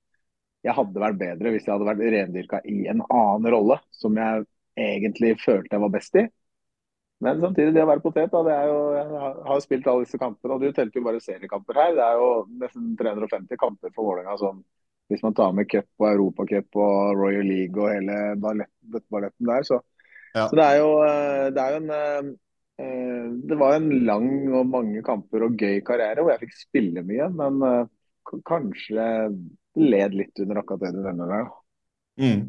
jeg 0.67 0.75
hadde 0.75 1.03
vært 1.03 1.21
bedre 1.21 1.53
hvis 1.55 1.67
jeg 1.67 1.75
hadde 1.75 1.89
vært 1.89 2.05
rendyrka 2.13 2.61
i 2.67 2.79
en 2.91 3.05
annen 3.07 3.53
rolle, 3.55 3.79
som 3.95 4.17
jeg 4.19 4.45
egentlig 4.79 5.37
følte 5.41 5.77
jeg 5.77 5.85
var 5.85 5.95
best 5.95 6.19
i. 6.19 6.27
Men 7.25 7.41
samtidig, 7.43 7.73
det 7.75 7.83
å 7.83 7.89
være 7.89 8.03
potet 8.05 8.31
da, 8.31 8.41
det 8.47 8.55
er 8.55 8.69
jo, 8.71 8.81
Jeg 8.95 9.31
har 9.51 9.63
spilt 9.65 9.87
alle 9.91 10.05
disse 10.07 10.21
kampene, 10.23 10.55
og 10.55 10.63
du 10.63 10.73
telte 10.75 11.01
jo 11.01 11.07
bare 11.07 11.23
seriekamper 11.23 11.81
her. 11.81 11.95
Det 11.97 12.05
er 12.05 12.19
jo 12.21 12.29
nesten 12.61 12.93
350 13.01 13.59
kamper 13.59 13.95
for 13.95 14.07
Vålerenga 14.13 14.37
sånn 14.39 14.61
Hvis 15.11 15.25
man 15.25 15.35
tar 15.35 15.55
med 15.57 15.67
cup 15.73 15.89
og 15.99 16.09
Europacup 16.13 16.79
og 16.79 17.17
Royal 17.19 17.47
League 17.49 17.81
og 17.81 17.91
hele 17.91 18.19
ballett, 18.39 18.71
balletten 19.11 19.51
der. 19.51 19.67
Så, 19.67 19.81
Ja. 20.37 20.47
så 20.47 20.57
det 20.61 20.65
er 20.65 20.77
jo, 20.79 20.91
eh, 21.03 21.51
det 21.57 21.63
er 21.63 21.71
jo 21.75 21.79
en 21.83 21.91
eh, 22.79 23.29
Det 23.49 23.57
var 23.59 23.75
en 23.75 23.89
lang 24.07 24.29
og 24.55 24.67
mange 24.71 25.03
kamper 25.03 25.43
og 25.49 25.57
gøy 25.59 25.81
karriere 25.83 26.23
hvor 26.23 26.35
jeg 26.37 26.45
fikk 26.45 26.59
spille 26.61 27.03
mye, 27.03 27.27
men 27.35 27.63
eh, 27.67 27.89
kanskje 28.47 29.09
led 29.79 30.15
litt 30.15 30.39
under 30.45 30.61
akkurat 30.61 30.85
det 30.87 30.93
du 30.95 31.01
nevner 31.03 31.33
der. 31.33 31.49
Mm. 32.19 32.41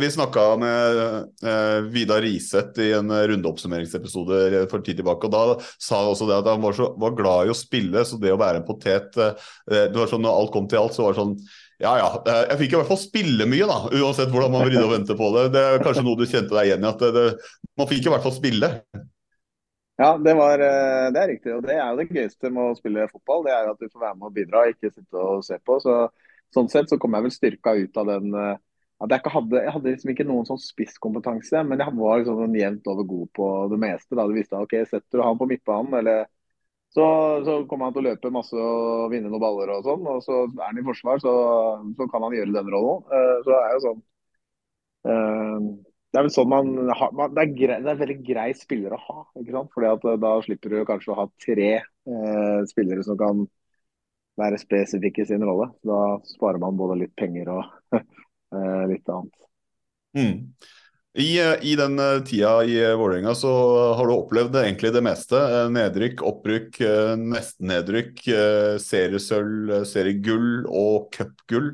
Vi- 0.00 0.10
snakka 0.10 0.56
med 0.60 0.98
eh, 1.42 1.80
Vidar 1.90 2.20
Riseth 2.22 2.78
i 2.80 2.92
en 2.94 3.10
eh, 3.10 3.24
rundeoppsummeringsepisode 3.30 4.68
for 4.70 4.84
tid 4.86 5.00
tilbake. 5.00 5.26
og 5.26 5.32
Da 5.32 5.64
sa 5.78 6.02
han 6.02 6.12
også 6.12 6.28
det 6.28 6.38
at 6.38 6.50
han 6.52 6.62
var, 6.62 6.76
så, 6.76 6.92
var 7.00 7.16
glad 7.18 7.48
i 7.48 7.50
å 7.54 7.58
spille, 7.58 8.04
så 8.06 8.20
det 8.22 8.30
å 8.34 8.38
være 8.38 8.62
en 8.62 8.68
potet 8.68 9.16
eh, 9.18 9.50
det 9.66 9.96
var 9.96 10.06
sånn, 10.10 10.22
Når 10.22 10.36
alt 10.42 10.52
kom 10.54 10.68
til 10.70 10.78
alt, 10.82 10.94
så 10.94 11.06
var 11.08 11.14
det 11.16 11.22
sånn 11.22 11.36
Ja 11.80 11.96
ja, 11.98 12.08
eh, 12.28 12.42
jeg 12.52 12.60
fikk 12.64 12.72
i 12.74 12.80
hvert 12.80 12.90
fall 12.92 13.02
spille 13.02 13.46
mye, 13.50 13.66
da. 13.66 13.78
Uansett 13.98 14.30
hvordan 14.30 14.52
man 14.52 14.66
vridde 14.68 14.84
og 14.84 14.94
vendte 14.94 15.16
på 15.18 15.30
det. 15.38 15.46
Det 15.56 15.62
er 15.64 15.84
kanskje 15.86 16.04
noe 16.06 16.18
du 16.20 16.26
kjente 16.28 16.54
deg 16.54 16.70
igjen 16.70 16.84
i. 16.84 16.90
at 16.90 17.00
det, 17.02 17.12
det, 17.16 17.54
Man 17.80 17.88
fikk 17.90 18.06
i 18.06 18.12
hvert 18.14 18.26
fall 18.26 18.36
spille. 18.36 18.74
Ja, 20.00 20.14
det, 20.16 20.32
var, 20.36 20.58
eh, 20.64 21.10
det 21.12 21.20
er 21.20 21.28
riktig. 21.28 21.52
Og 21.56 21.64
det 21.66 21.74
er 21.76 21.90
jo 21.90 21.98
det 21.98 22.08
gøyeste 22.08 22.50
med 22.52 22.70
å 22.70 22.76
spille 22.78 23.08
fotball. 23.10 23.42
Det 23.44 23.52
er 23.52 23.66
jo 23.66 23.72
at 23.74 23.80
du 23.82 23.88
får 23.90 24.04
være 24.06 24.16
med 24.16 24.28
og 24.30 24.36
bidra, 24.38 24.62
ikke 24.70 24.92
sitte 24.94 25.20
og 25.20 25.42
se 25.44 25.58
på. 25.60 25.76
Så, 25.82 25.96
sånn 26.56 26.70
sett 26.72 26.88
så 26.88 26.96
kom 27.00 27.16
jeg 27.16 27.26
vel 27.26 27.34
styrka 27.34 27.74
ut 27.76 28.00
av 28.00 28.08
den 28.08 28.32
eh, 28.32 28.54
at 29.00 29.14
jeg, 29.14 29.32
hadde, 29.32 29.62
jeg 29.64 29.72
hadde 29.72 29.92
liksom 29.94 30.10
ikke 30.12 30.26
noen 30.28 30.46
sånn 30.48 30.60
spisskompetanse, 30.60 31.62
men 31.64 31.80
jeg 31.80 31.96
var 31.96 32.20
liksom 32.20 32.42
sånn 32.42 32.58
jevnt 32.58 32.90
over 32.92 33.06
god 33.08 33.30
på 33.38 33.46
det 33.72 33.78
meste. 33.80 34.16
da 34.16 34.26
Du 34.28 34.34
visste 34.36 34.60
ok, 34.60 34.74
setter 34.90 35.20
du 35.20 35.24
han 35.24 35.38
på 35.40 35.48
midtbanen, 35.48 35.96
eller 36.02 36.26
så, 36.90 37.04
så 37.46 37.52
kommer 37.70 37.86
han 37.86 37.94
til 37.94 38.02
å 38.02 38.08
løpe 38.08 38.32
masse 38.34 38.56
og 38.58 39.12
vinne 39.12 39.30
noen 39.30 39.42
baller 39.42 39.70
og 39.76 39.84
sånn. 39.86 40.08
Og 40.10 40.24
så 40.24 40.40
er 40.48 40.64
han 40.66 40.80
i 40.80 40.86
forsvar, 40.86 41.20
så, 41.22 41.34
så 41.96 42.08
kan 42.10 42.26
han 42.26 42.34
gjøre 42.34 42.56
den 42.56 42.72
rollen. 42.74 43.04
Uh, 43.12 43.36
så 43.44 43.52
det 43.52 43.60
er 43.60 43.76
jo 43.76 43.82
sånn 43.84 44.00
uh, 45.06 45.68
Det 46.10 46.18
er 46.18 46.26
vel 46.26 46.34
sånn 46.34 46.50
man 46.50 46.72
har 46.98 47.14
man, 47.14 47.36
det, 47.36 47.44
er 47.44 47.54
grei, 47.60 47.78
det 47.86 47.92
er 47.94 48.02
veldig 48.02 48.18
grei 48.26 48.48
spiller 48.58 48.96
å 48.96 49.02
ha. 49.06 49.18
ikke 49.38 49.54
sant? 49.54 49.70
Fordi 49.76 49.90
at 49.92 50.08
eh, 50.10 50.18
Da 50.26 50.34
slipper 50.44 50.74
du 50.74 50.80
kanskje 50.88 51.14
å 51.14 51.20
ha 51.22 51.28
tre 51.46 51.70
uh, 51.78 52.60
spillere 52.68 53.06
som 53.06 53.18
kan 53.20 53.46
være 54.40 54.58
spesifikke 54.58 55.22
i 55.22 55.30
sin 55.30 55.46
rolle. 55.46 55.70
Da 55.86 56.18
sparer 56.34 56.58
man 56.62 56.78
både 56.78 57.04
litt 57.04 57.14
penger 57.18 57.52
og 57.54 57.64
litt 58.90 59.08
annet. 59.08 59.36
Mm. 60.16 60.50
I, 61.18 61.40
eh, 61.40 61.56
I 61.62 61.74
den 61.76 61.98
eh, 61.98 62.20
tida 62.22 62.52
i 62.64 62.76
eh, 62.84 62.94
Vålerenga 62.98 63.34
så 63.34 63.50
har 63.98 64.06
du 64.06 64.14
opplevd 64.14 64.54
egentlig 64.60 64.92
det 64.94 65.02
meste. 65.02 65.38
Eh, 65.38 65.70
Nedrykk, 65.74 66.22
opprykk, 66.22 66.80
eh, 66.86 67.14
nesten-nedrykk, 67.18 68.22
eh, 68.30 68.76
seriesølv, 68.82 69.72
eh, 69.74 69.86
seriegull 69.90 70.68
og 70.70 71.10
cupgull. 71.16 71.72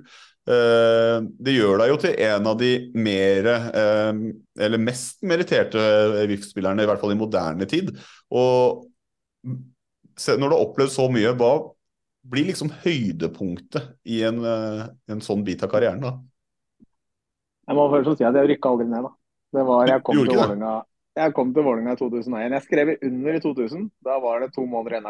Eh, 0.48 1.20
Det 1.42 1.52
gjør 1.52 1.82
deg 1.82 1.92
jo 1.92 1.98
til 2.00 2.20
en 2.30 2.48
av 2.48 2.58
de 2.62 2.72
mere, 2.96 3.56
eh, 3.76 4.12
eller 4.64 4.80
mest 4.80 5.20
meritterte 5.26 5.84
VIF-spillerne, 6.30 6.86
i 6.86 6.88
hvert 6.88 7.02
fall 7.02 7.12
i 7.12 7.20
moderne 7.20 7.68
tid. 7.68 7.92
Og 8.32 8.86
når 9.44 10.48
du 10.48 10.54
har 10.54 10.62
opplevd 10.62 10.94
så 10.96 11.10
mye, 11.12 11.34
hva 11.36 11.52
blir 12.26 12.48
liksom 12.48 12.72
høydepunktet 12.82 13.92
i 14.08 14.22
en, 14.26 14.40
eh, 14.44 14.86
en 15.12 15.20
sånn 15.20 15.44
bit 15.44 15.62
av 15.62 15.70
karrieren? 15.70 16.00
da? 16.00 16.16
Jeg 17.66 17.78
må 17.78 17.88
først 17.90 18.20
si 18.20 18.26
at 18.26 18.36
jeg 18.38 18.52
rykka 18.52 18.74
aldri 18.74 18.86
ned, 18.90 19.08
da. 19.08 19.14
Det 19.56 19.64
var, 19.66 19.88
jeg, 19.88 20.02
kom 20.06 20.20
til 20.20 20.36
Vålinga 20.36 20.74
jeg 21.16 21.32
kom 21.32 21.52
til 21.56 21.64
Vålerenga 21.64 21.94
i 21.96 21.98
2001. 21.98 22.54
Jeg 22.58 22.64
skrev 22.66 22.90
under 23.08 23.36
i 23.38 23.40
2000. 23.40 23.84
Da 24.04 24.18
var 24.20 24.42
det 24.42 24.50
to 24.52 24.66
måneder 24.68 24.98
igjen 24.98 25.06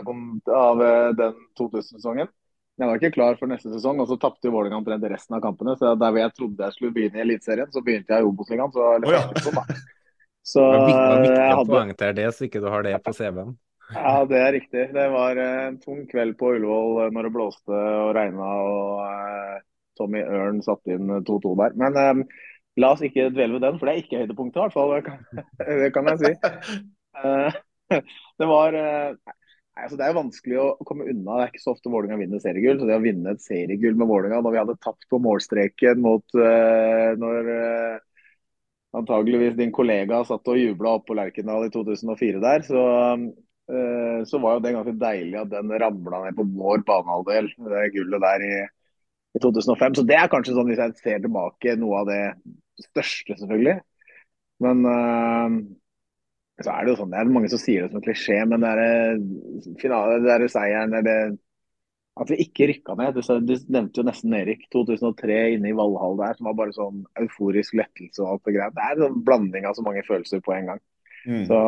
av 0.54 0.82
eh, 0.86 1.08
den 1.18 1.40
2000-sesongen. 1.58 2.30
Jeg 2.76 2.90
var 2.90 3.00
ikke 3.00 3.14
klar 3.16 3.38
for 3.40 3.50
neste 3.50 3.72
sesong, 3.72 3.98
og 4.04 4.10
så 4.10 4.18
tapte 4.20 4.52
Vålerenga 4.52 4.78
omtrent 4.78 5.06
resten 5.10 5.38
av 5.38 5.42
kampene. 5.42 5.74
Så 5.80 5.96
der 5.98 6.14
hvor 6.14 6.22
jeg 6.22 6.34
trodde 6.36 6.68
jeg 6.68 6.76
skulle 6.76 6.94
begynne 6.94 7.18
i 7.18 7.24
Eliteserien, 7.24 7.72
så 7.74 7.82
begynte 7.82 8.14
jeg 8.14 8.22
i 8.22 8.28
Obos-ligaen. 8.28 8.74
Så, 8.74 8.86
oh, 8.94 9.14
ja. 9.16 9.22
sånn, 9.42 9.60
så 10.52 10.66
Det 10.70 10.78
var 10.78 10.90
viktig, 10.92 11.22
viktig 11.24 11.46
hadde 11.58 11.74
poengtere 11.74 12.18
det, 12.20 12.28
så 12.36 12.46
ikke 12.46 12.62
du 12.62 12.68
har 12.70 12.86
det 12.86 12.98
på 13.02 13.16
CV-en. 13.16 13.56
Ja, 13.96 14.12
det 14.30 14.38
er 14.42 14.54
riktig. 14.54 14.84
Det 14.94 15.08
var 15.10 15.42
eh, 15.42 15.62
en 15.72 15.80
tung 15.82 16.04
kveld 16.10 16.38
på 16.38 16.54
Ullevål 16.54 17.02
eh, 17.02 17.12
når 17.14 17.26
det 17.26 17.34
blåste 17.34 17.82
og 18.06 18.14
regna 18.14 18.52
og 18.62 19.02
eh, 19.08 19.58
Tommy 19.98 20.22
Ørn 20.22 20.60
satte 20.64 20.96
inn 20.96 21.10
2-2 21.26 21.54
der. 21.62 21.76
Men 21.80 21.98
eh, 22.00 22.42
la 22.82 22.92
oss 22.94 23.04
ikke 23.06 23.30
dvele 23.34 23.56
ved 23.56 23.66
den, 23.66 23.80
for 23.80 23.88
det 23.88 23.94
er 23.94 24.04
ikke 24.04 24.22
høydepunktet, 24.22 24.60
i 24.60 24.64
hvert 24.64 24.76
fall. 24.76 24.94
Kan, 25.06 25.42
det 25.82 25.90
kan 25.94 26.12
jeg 26.12 26.22
si. 26.22 26.80
Uh, 27.16 27.60
det 28.40 28.48
var 28.50 28.76
uh, 28.76 29.36
altså 29.76 29.96
Det 29.96 30.04
er 30.04 30.12
jo 30.12 30.20
vanskelig 30.20 30.58
å 30.60 30.66
komme 30.88 31.06
unna. 31.08 31.38
Det 31.38 31.46
er 31.46 31.54
ikke 31.54 31.64
så 31.64 31.76
ofte 31.76 31.92
Vålerenga 31.92 32.20
vinner 32.20 32.42
seriegull. 32.42 32.80
Så 32.80 32.88
det 32.88 32.98
å 32.98 33.04
vinne 33.04 33.32
et 33.36 33.44
seriegull 33.44 33.96
med 33.98 34.10
Vålerenga 34.10 34.42
når 34.44 34.54
vi 34.54 34.62
hadde 34.62 34.78
tapt 34.84 35.08
på 35.12 35.22
målstreken 35.22 36.04
mot 36.04 36.38
uh, 36.38 37.10
når 37.20 37.50
uh, 37.52 38.04
antageligvis 38.96 39.56
din 39.58 39.74
kollega 39.74 40.22
satt 40.24 40.48
og 40.48 40.60
jubla 40.60 40.96
oppe 40.96 41.10
på 41.10 41.18
Lerkendal 41.18 41.66
i 41.66 41.72
2004 41.74 42.40
der, 42.40 42.64
så, 42.64 42.84
uh, 43.16 44.18
så 44.28 44.40
var 44.40 44.56
jo 44.56 44.64
det 44.64 44.72
ganske 44.76 44.96
deilig 45.00 45.40
at 45.42 45.52
den 45.52 45.74
ramla 45.82 46.22
ned 46.24 46.38
på 46.38 46.46
vår 46.56 46.84
banehalvdel, 46.88 47.50
det 47.68 47.90
gullet 47.96 48.24
der 48.24 48.46
i, 48.46 48.54
i 49.36 49.42
2005. 49.42 49.98
Så 49.98 50.06
det 50.08 50.18
er 50.18 50.30
kanskje 50.32 50.56
sånn, 50.56 50.70
hvis 50.70 50.82
jeg 50.82 51.00
ser 51.02 51.24
tilbake, 51.24 51.76
noe 51.80 52.02
av 52.02 52.10
det 52.10 52.20
største, 52.88 53.36
selvfølgelig. 53.36 53.76
Men 54.64 54.86
eh, 54.90 55.58
så 56.64 56.72
er 56.72 56.84
det 56.84 56.94
jo 56.94 57.00
sånn, 57.02 57.12
det 57.12 57.20
er 57.20 57.34
mange 57.36 57.50
som 57.52 57.60
sier 57.60 57.84
det 57.84 57.92
som 57.92 58.00
en 58.00 58.06
klisjé, 58.06 58.38
men 58.48 58.64
det 58.64 58.70
er 58.72 59.18
finale, 59.82 60.22
det 60.24 60.32
er 60.32 60.46
seieren 60.52 60.96
eller 60.96 61.36
at 62.16 62.30
vi 62.32 62.38
ikke 62.46 62.70
rykka 62.70 62.94
ned. 62.96 63.16
Du, 63.16 63.20
du 63.44 63.72
nevnte 63.74 64.00
jo 64.00 64.06
nesten 64.08 64.34
Erik. 64.38 64.62
2003 64.72 65.34
inne 65.58 65.68
i 65.68 65.76
Valhall 65.76 66.16
der, 66.22 66.38
som 66.38 66.48
var 66.48 66.56
bare 66.56 66.72
sånn 66.72 67.02
euforisk 67.20 67.76
lettelse 67.76 68.22
og 68.24 68.30
alt 68.30 68.46
det 68.48 68.54
greia. 68.56 68.72
Det 68.72 68.86
er 68.86 69.02
en 69.04 69.18
blanding 69.26 69.68
av 69.68 69.76
så 69.76 69.84
mange 69.84 70.04
følelser 70.06 70.40
på 70.44 70.54
en 70.56 70.70
gang. 70.72 70.80
Mm. 71.26 71.42
Så 71.48 71.58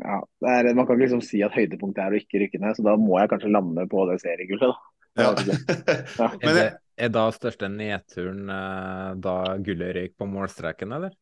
ja, 0.00 0.18
det 0.42 0.50
er, 0.50 0.70
Man 0.74 0.88
kan 0.88 0.96
ikke 0.96 1.04
liksom 1.04 1.22
si 1.22 1.44
at 1.44 1.54
høydepunktet 1.54 2.02
er 2.02 2.16
å 2.16 2.18
ikke 2.18 2.40
rykke 2.42 2.58
ned, 2.62 2.74
så 2.74 2.86
da 2.86 2.96
må 2.98 3.20
jeg 3.20 3.30
kanskje 3.34 3.52
lande 3.54 3.86
på 3.92 4.06
det 4.10 4.18
seriegullet, 4.24 4.72
da. 4.72 4.90
Ja. 5.14 5.30
Ja. 6.18 6.28
Men 6.42 6.56
det, 6.56 6.64
jeg, 6.64 6.72
er 6.96 7.12
da 7.14 7.26
største 7.34 7.68
nedturen 7.72 8.48
eh, 8.50 9.10
da 9.24 9.36
gullet 9.66 9.94
røyk 9.96 10.16
på 10.18 10.28
målstreken, 10.30 10.94
eller? 10.96 11.14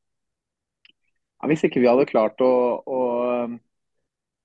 Ja, 1.41 1.49
hvis 1.51 1.65
ikke 1.67 1.83
vi 1.83 1.89
hadde 1.91 2.07
klart 2.07 2.43
å, 2.45 2.51
å, 2.87 3.01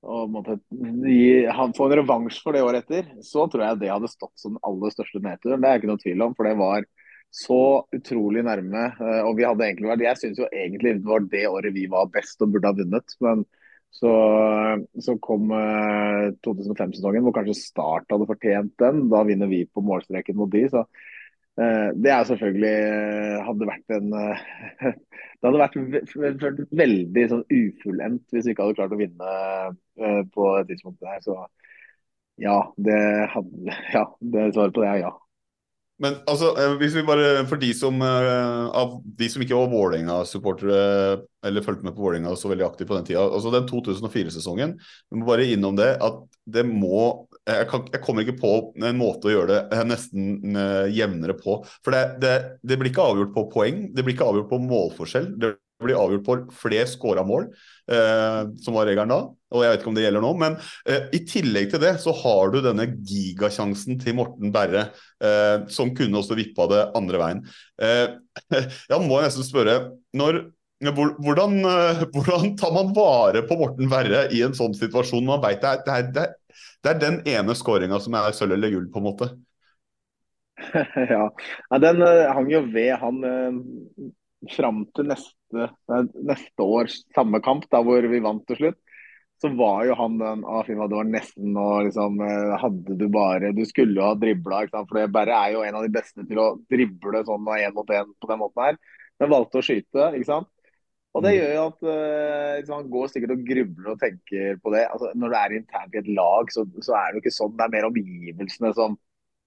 å 0.08 0.22
måtte, 0.32 0.58
gi, 1.06 1.46
han 1.60 1.76
få 1.78 1.88
en 1.88 1.98
revansj 2.02 2.40
for 2.46 2.56
det 2.58 2.64
året 2.66 2.86
etter, 2.88 3.12
så 3.26 3.46
tror 3.52 3.66
jeg 3.68 3.82
det 3.84 3.92
hadde 3.94 4.10
stått 4.12 4.34
som 4.42 4.56
den 4.56 4.64
aller 4.68 4.94
største 4.94 5.22
nedturen. 5.24 5.62
Det 5.64 5.70
er 5.72 5.82
ikke 5.82 5.92
noe 5.92 6.02
tvil 6.04 6.26
om, 6.26 6.36
for 6.38 6.50
det 6.50 6.56
var 6.60 6.88
så 7.38 7.60
utrolig 7.94 8.44
nærme. 8.48 8.88
eh, 8.98 9.22
Og 9.28 9.38
vi 9.38 9.46
hadde 9.46 9.66
egentlig 9.68 9.92
vært 9.92 10.06
Jeg 10.08 10.20
syns 10.22 10.42
jo 10.42 10.50
egentlig 10.50 10.98
det 10.98 11.10
var 11.12 11.26
det 11.34 11.46
året 11.52 11.76
vi 11.76 11.86
var 11.92 12.10
best 12.14 12.42
og 12.42 12.54
burde 12.56 12.72
ha 12.72 12.78
vunnet. 12.78 13.18
Men 13.26 13.44
så, 13.98 14.14
så 15.04 15.18
kom 15.24 15.52
eh, 15.56 16.32
2005-sesongen, 16.46 17.26
hvor 17.26 17.36
kanskje 17.36 17.58
Start 17.60 18.10
hadde 18.14 18.30
fortjent 18.30 18.74
den. 18.82 19.06
Da 19.12 19.24
vinner 19.28 19.52
vi 19.52 19.66
på 19.70 19.84
målstreken 19.86 20.40
mot 20.40 20.52
de. 20.54 20.66
Så 20.72 20.86
det 21.58 22.12
er 22.14 22.24
selvfølgelig 22.30 22.70
eh, 22.70 23.38
hadde 23.48 23.68
vært 23.70 23.94
en 23.98 24.12
eh, 24.14 24.42
Det 25.38 25.46
hadde 25.48 25.62
vært 25.62 25.78
ve- 25.94 26.02
ve- 26.42 26.68
veldig 26.82 27.24
sånn 27.32 27.44
ufullendt 27.54 28.34
hvis 28.34 28.48
vi 28.48 28.54
ikke 28.54 28.66
hadde 28.68 28.78
klart 28.80 28.94
å 28.96 29.00
vinne 29.02 29.32
eh, 30.02 30.22
på 30.34 30.48
det 30.60 30.68
tidspunktet 30.72 31.10
her. 31.12 31.22
Så 31.26 31.38
ja, 32.42 32.58
det 32.78 33.00
hadde 33.34 33.78
Ja, 33.96 34.04
det 34.22 34.50
svaret 34.56 34.76
på 34.78 34.84
det 34.86 34.92
er 34.94 35.02
ja. 35.08 35.14
Men 36.04 36.20
altså, 36.30 36.51
eh, 36.62 36.75
hvis 36.77 36.94
vi 36.94 37.06
bare, 37.06 37.46
for 37.50 37.58
de 37.62 37.72
som, 37.74 37.98
eh, 38.06 38.66
av 38.77 39.00
de 39.18 39.30
som 39.34 39.42
ikke 39.42 39.58
var 39.58 39.72
Vålerenga-supportere 39.72 41.22
eller 41.48 41.66
fulgte 41.66 41.88
med 41.88 41.96
på 41.98 42.04
Vålerenga 42.06 42.36
så 42.38 42.51
veldig 42.51 42.68
aktivt 42.68 42.92
på 42.92 42.98
den 43.00 43.08
tida, 43.08 43.24
altså 43.25 43.54
den 43.54 43.66
2004-sesongen, 43.70 44.75
vi 44.77 45.18
må 45.18 45.25
bare 45.30 45.48
innom 45.50 45.77
det 45.80 45.96
at 46.04 46.22
det 46.46 46.63
må 46.70 47.25
jeg, 47.48 47.68
kan, 47.72 47.86
jeg 47.94 48.04
kommer 48.04 48.25
ikke 48.25 48.39
på 48.42 48.51
en 48.84 49.00
måte 49.00 49.30
å 49.30 49.34
gjøre 49.34 49.62
det 49.72 49.84
nesten 49.88 50.58
eh, 50.60 50.89
jevnere 50.94 51.38
på. 51.39 51.62
For 51.86 51.96
det, 51.96 52.04
det, 52.22 52.36
det 52.62 52.77
blir 52.77 52.92
ikke 52.92 53.08
avgjort 53.13 53.34
på 53.36 53.48
poeng, 53.54 53.88
det 53.96 54.06
blir 54.06 54.18
ikke 54.18 54.27
avgjort 54.27 54.51
på 54.51 54.62
målforskjell. 54.68 55.32
Det 55.39 55.56
blir 55.84 55.98
avgjort 55.98 56.26
på 56.26 56.38
flest 56.58 56.98
skåra 56.98 57.24
mål, 57.28 57.48
eh, 57.92 58.42
som 58.64 58.78
var 58.78 58.88
regelen 58.90 59.12
da. 59.12 59.20
Og 59.54 59.64
jeg 59.64 59.72
vet 59.72 59.82
ikke 59.82 59.92
om 59.92 59.98
det 59.98 60.04
gjelder 60.04 60.24
nå, 60.26 60.32
men 60.42 60.58
eh, 60.90 61.08
i 61.16 61.22
tillegg 61.30 61.70
til 61.72 61.82
det 61.84 61.94
så 62.04 62.14
har 62.18 62.52
du 62.52 62.60
denne 62.66 62.88
gigasjansen 63.08 64.00
til 64.02 64.18
Morten 64.18 64.52
Berre, 64.56 64.88
eh, 65.24 65.68
som 65.74 65.94
kunne 65.98 66.20
også 66.20 66.38
vippa 66.40 66.68
det 66.72 66.84
andre 66.98 67.22
veien. 67.22 67.44
Eh, 67.80 68.18
ja, 68.92 69.00
må 69.00 69.22
jeg 69.22 69.30
nesten 69.30 69.48
spørre, 69.48 69.78
når, 70.18 70.42
hvordan, 70.82 71.58
eh, 71.62 72.04
hvordan 72.16 72.54
tar 72.60 72.76
man 72.76 72.94
vare 72.98 73.46
på 73.48 73.60
Morten 73.62 73.92
Berre 73.92 74.28
i 74.34 74.44
en 74.48 74.58
sånn 74.58 74.76
situasjon? 74.78 75.28
Man 75.30 75.44
vet 75.46 75.64
det, 75.64 75.78
det, 75.88 76.00
det, 76.18 76.28
det 76.84 76.96
er 76.96 77.04
den 77.04 77.22
ene 77.30 77.58
skåringa 77.58 78.02
som 78.04 78.18
er 78.18 78.34
sølv 78.36 78.58
eller 78.58 78.74
gull, 78.74 78.90
på 78.92 79.04
en 79.04 79.10
måte. 79.12 79.32
ja. 81.14 81.26
ja, 81.70 81.78
den 81.86 82.02
eh, 82.02 82.28
hang 82.34 82.50
jo 82.50 82.66
ved 82.74 82.96
han 82.98 83.22
fram 84.54 84.84
til 84.96 85.08
neste, 85.10 85.37
nei, 85.56 86.01
neste 86.32 86.66
års 86.66 87.00
samme 87.16 87.42
kamp, 87.44 87.68
da 87.72 87.82
hvor 87.86 88.06
vi 88.12 88.24
vant 88.24 88.44
til 88.50 88.60
slutt. 88.62 88.80
så 89.42 89.51
var 89.54 89.86
jo 89.86 89.96
han 90.00 90.18
den 90.18 90.44
ah, 90.50 90.63
fy, 90.66 90.74
Det 90.74 90.98
var 90.98 91.10
nesten 91.10 91.58
og 91.62 91.86
liksom 91.86 92.22
eh, 92.25 92.54
Hadde 92.58 92.96
du 92.98 93.08
bare 93.13 93.51
Du 93.54 93.63
skulle 93.70 93.94
jo 93.94 94.08
ha 94.08 94.16
dribla. 94.18 94.63
For 94.74 95.08
Berre 95.13 95.38
er 95.38 95.54
jo 95.54 95.63
en 95.63 95.77
av 95.77 95.86
de 95.86 95.94
beste 95.94 96.25
til 96.25 96.42
å 96.42 96.56
drible 96.72 97.24
sånn 97.27 97.51
én 97.58 97.75
mot 97.75 97.89
én 97.89 98.13
på 98.18 98.32
den 98.32 98.42
måten 98.42 98.63
her. 98.63 98.80
Men 99.20 99.34
valgte 99.34 99.62
å 99.62 99.66
skyte, 99.66 100.12
ikke 100.18 100.30
sant. 100.32 100.50
Og 101.18 101.24
det 101.25 101.34
mm. 101.34 101.38
gjør 101.38 101.54
jo 101.56 101.62
at 101.66 101.86
liksom, 102.60 102.75
Han 102.77 102.89
går 102.94 103.12
sikkert 103.12 103.34
og 103.34 103.46
grubler 103.48 103.94
og 103.94 104.01
tenker 104.01 104.60
på 104.62 104.74
det. 104.74 104.84
Altså, 104.94 105.12
når 105.18 105.34
du 105.34 105.38
er 105.39 105.56
internt 105.58 105.96
i 105.96 106.01
et 106.01 106.12
lag, 106.18 106.51
så, 106.54 106.66
så, 106.82 106.98
er 106.98 107.08
det 107.08 107.18
jo 107.18 107.24
ikke 107.25 107.38
sånn. 107.38 107.56
Det 107.58 107.66
er 107.66 107.74
mer 107.74 107.89
omgivelsene 107.89 108.74
som 108.77 108.98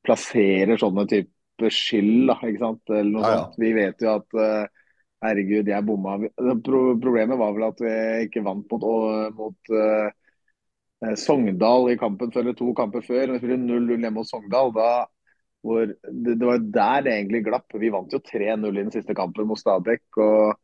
plasserer 0.07 0.81
sånne 0.81 1.07
typer 1.11 1.75
skyld. 1.75 2.31
Da, 2.31 2.39
ikke 2.49 2.65
sant? 2.65 2.83
Eller 2.91 3.13
noe 3.13 3.25
ja, 3.25 3.33
ja. 3.35 3.43
sånt. 3.45 3.61
Vi 3.63 3.73
vet 3.77 4.07
jo 4.07 4.15
at 4.17 4.39
uh, 4.39 4.80
Herregud, 5.21 5.69
jeg 5.69 5.85
bomma. 5.85 6.17
Problemet 6.65 7.39
var 7.41 7.53
vel 7.57 7.67
at 7.67 7.81
vi 7.85 7.95
ikke 8.27 8.43
vant 8.47 8.71
mot, 8.73 8.87
mot 9.37 9.73
uh, 9.77 11.13
Sogndal 11.21 11.91
i 11.93 11.99
kampen 12.01 12.33
før, 12.33 12.47
eller 12.47 12.57
to 12.57 12.73
kamper 12.77 13.05
før. 13.05 13.35
Vi 13.35 13.41
spilte 13.43 13.59
0-0 13.61 13.91
hjemme 13.99 14.15
mot 14.17 14.29
Sogndal. 14.29 14.73
Da, 14.77 14.89
hvor, 15.67 15.93
det, 15.93 16.39
det, 16.41 16.41
var 16.41 16.65
der 16.65 17.05
det 17.05 17.15
egentlig 17.19 17.45
glapp. 17.51 17.69
Vi 17.83 17.93
vant 17.93 18.17
jo 18.17 18.23
3-0 18.25 18.71
i 18.71 18.79
den 18.81 18.93
siste 18.95 19.17
kampen 19.19 19.49
mot 19.51 19.61
Stabæk. 19.61 20.07
og 20.25 20.57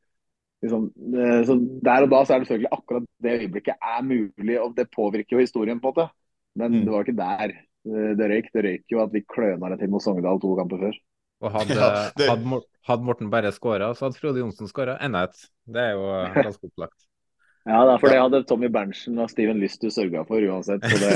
liksom, 0.64 0.88
uh, 1.12 1.40
så 1.44 1.58
Der 1.84 2.06
og 2.06 2.14
da 2.14 2.22
så 2.24 2.34
er 2.34 2.40
det 2.40 2.48
selvfølgelig 2.48 2.72
akkurat 2.78 3.10
det 3.28 3.38
øyeblikket 3.42 3.88
er 3.92 4.08
mulig, 4.08 4.60
og 4.62 4.72
det 4.78 4.88
påvirker 4.96 5.36
jo 5.36 5.44
historien. 5.44 5.80
på 5.80 5.92
en 5.92 5.98
måte. 5.98 6.08
Men 6.56 6.72
mm. 6.72 6.84
det 6.86 6.92
var 6.92 7.04
ikke 7.04 7.20
der 7.20 7.58
det 8.16 8.30
røyk. 8.32 8.48
Det 8.54 8.64
røyk 8.64 8.92
jo 8.92 9.04
at 9.04 9.12
vi 9.12 9.20
kløna 9.28 9.68
det 9.70 9.82
til 9.82 9.92
mot 9.92 10.02
Sogndal 10.02 10.40
to 10.40 10.56
kamper 10.56 10.80
før. 10.88 10.96
Og 11.44 11.52
hadde, 11.52 11.76
ja, 11.76 11.90
det... 12.16 12.30
hadde, 12.30 12.62
hadde, 12.88 13.04
Morten 13.04 13.32
bare 13.32 13.52
skåra, 13.52 13.90
så 13.94 14.08
hadde 14.08 14.20
Frode 14.20 14.40
Johnsen 14.40 14.70
skåra 14.70 14.96
enda 15.04 15.26
et. 15.28 15.48
Det 15.68 15.82
er 15.82 15.98
jo 15.98 16.08
ganske 16.38 16.70
opplagt. 16.70 17.06
Ja, 17.66 17.80
for 17.98 18.06
det 18.06 18.18
hadde 18.20 18.38
Tommy 18.46 18.68
Berntsen 18.70 19.16
og 19.18 19.26
Steven 19.32 19.58
Lyst 19.58 19.82
du 19.82 19.88
sørga 19.90 20.20
for 20.28 20.38
uansett. 20.38 20.84
Så 20.86 20.98
det... 21.02 21.14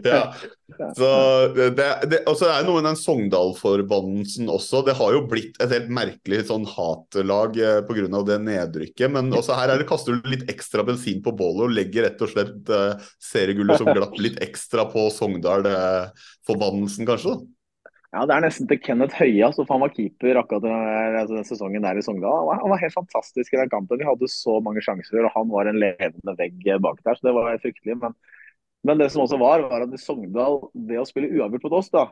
ja. 0.08 0.22
Så 0.96 1.08
det, 1.52 1.88
det, 2.08 2.22
og 2.24 2.38
så 2.40 2.48
er 2.48 2.62
det 2.62 2.70
noe 2.70 2.78
med 2.78 2.88
den 2.88 2.96
Sogndal-forbannelsen 2.96 4.48
også. 4.48 4.80
Det 4.86 4.96
har 4.96 5.12
jo 5.12 5.26
blitt 5.28 5.60
et 5.60 5.74
helt 5.76 5.92
merkelig 5.92 6.46
sånn 6.48 6.64
hatlag 6.72 7.60
eh, 7.60 7.82
pga. 7.84 8.22
det 8.30 8.38
nedrykket. 8.46 9.12
Men 9.12 9.28
også 9.28 9.58
her 9.60 9.74
er 9.74 9.82
det, 9.82 9.90
kaster 9.92 10.16
du 10.16 10.30
litt 10.32 10.48
ekstra 10.48 10.86
bensin 10.88 11.20
på 11.24 11.36
bålet 11.36 11.66
og 11.68 11.76
legger 11.76 12.08
rett 12.08 12.24
og 12.24 12.32
slett 12.32 12.72
uh, 12.72 12.96
seriegullet 13.28 13.82
som 13.82 13.92
glatt 13.92 14.16
litt 14.24 14.40
ekstra 14.44 14.88
på 14.88 15.04
Sogndal-forbannelsen, 15.18 17.04
kanskje. 17.12 17.36
da. 17.36 17.53
Ja, 18.14 18.22
Det 18.30 18.34
er 18.36 18.44
nesten 18.44 18.68
til 18.70 18.78
Kenneth 18.78 19.16
Høie, 19.18 19.42
altså, 19.42 19.64
for 19.66 19.74
han 19.74 19.82
var 19.82 19.90
keeper 19.90 20.38
akkurat 20.38 20.62
den, 20.62 21.16
altså, 21.18 21.40
sesongen 21.48 21.82
der 21.82 21.98
i 21.98 22.02
Sogndal. 22.06 22.50
Han 22.60 22.70
var 22.70 22.78
helt 22.78 22.94
fantastisk 22.94 23.54
i 23.54 23.58
den 23.58 23.72
kampen. 23.72 23.98
Vi 23.98 24.06
hadde 24.06 24.28
så 24.30 24.60
mange 24.62 24.84
sjanser, 24.86 25.24
og 25.26 25.34
han 25.34 25.50
var 25.50 25.66
en 25.66 25.80
levende 25.82 26.34
vegg 26.38 26.62
bak 26.84 27.00
der. 27.02 27.18
så 27.18 27.26
Det 27.26 27.34
var 27.34 27.58
fryktelig. 27.64 27.96
Men, 28.04 28.14
men 28.86 29.02
det 29.02 29.10
som 29.10 29.24
også 29.24 29.40
var, 29.42 29.66
var 29.66 29.82
at 29.88 29.96
i 29.96 29.98
Sogndal, 29.98 30.60
det 30.90 31.00
å 31.02 31.08
spille 31.08 31.32
uavgjort 31.34 31.66
mot 31.66 31.76
oss, 31.80 31.90
da, 31.90 32.06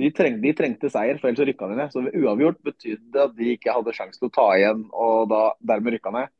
de, 0.00 0.10
treng, 0.16 0.40
de 0.40 0.56
trengte 0.56 0.88
seier, 0.90 1.20
for 1.20 1.28
ellers 1.28 1.50
rykka 1.50 1.68
de 1.68 1.78
ned. 1.82 1.92
Så 1.92 2.06
uavgjort 2.08 2.64
betydde 2.64 3.28
at 3.28 3.36
de 3.36 3.52
ikke 3.52 3.76
hadde 3.76 3.96
sjanse 4.00 4.22
til 4.22 4.32
å 4.32 4.36
ta 4.40 4.48
igjen, 4.56 4.86
og 4.96 5.28
da 5.34 5.44
dermed 5.60 5.98
rykka 5.98 6.16
ned. 6.16 6.32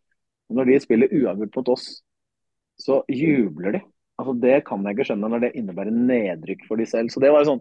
Når 0.56 0.72
de 0.72 0.80
spiller 0.80 1.12
uavgjort 1.20 1.60
mot 1.60 1.74
oss, 1.76 1.90
så 2.80 3.02
jubler 3.12 3.76
de. 3.76 3.86
Altså 4.16 4.40
Det 4.40 4.62
kan 4.64 4.84
jeg 4.86 4.96
ikke 4.96 5.12
skjønne 5.12 5.28
når 5.28 5.44
det 5.44 5.56
innebærer 5.60 5.92
nedrykk 5.92 6.64
for 6.70 6.80
de 6.80 6.88
selv. 6.88 7.12
Så 7.12 7.20
det 7.20 7.34
var 7.34 7.44
sånn 7.44 7.60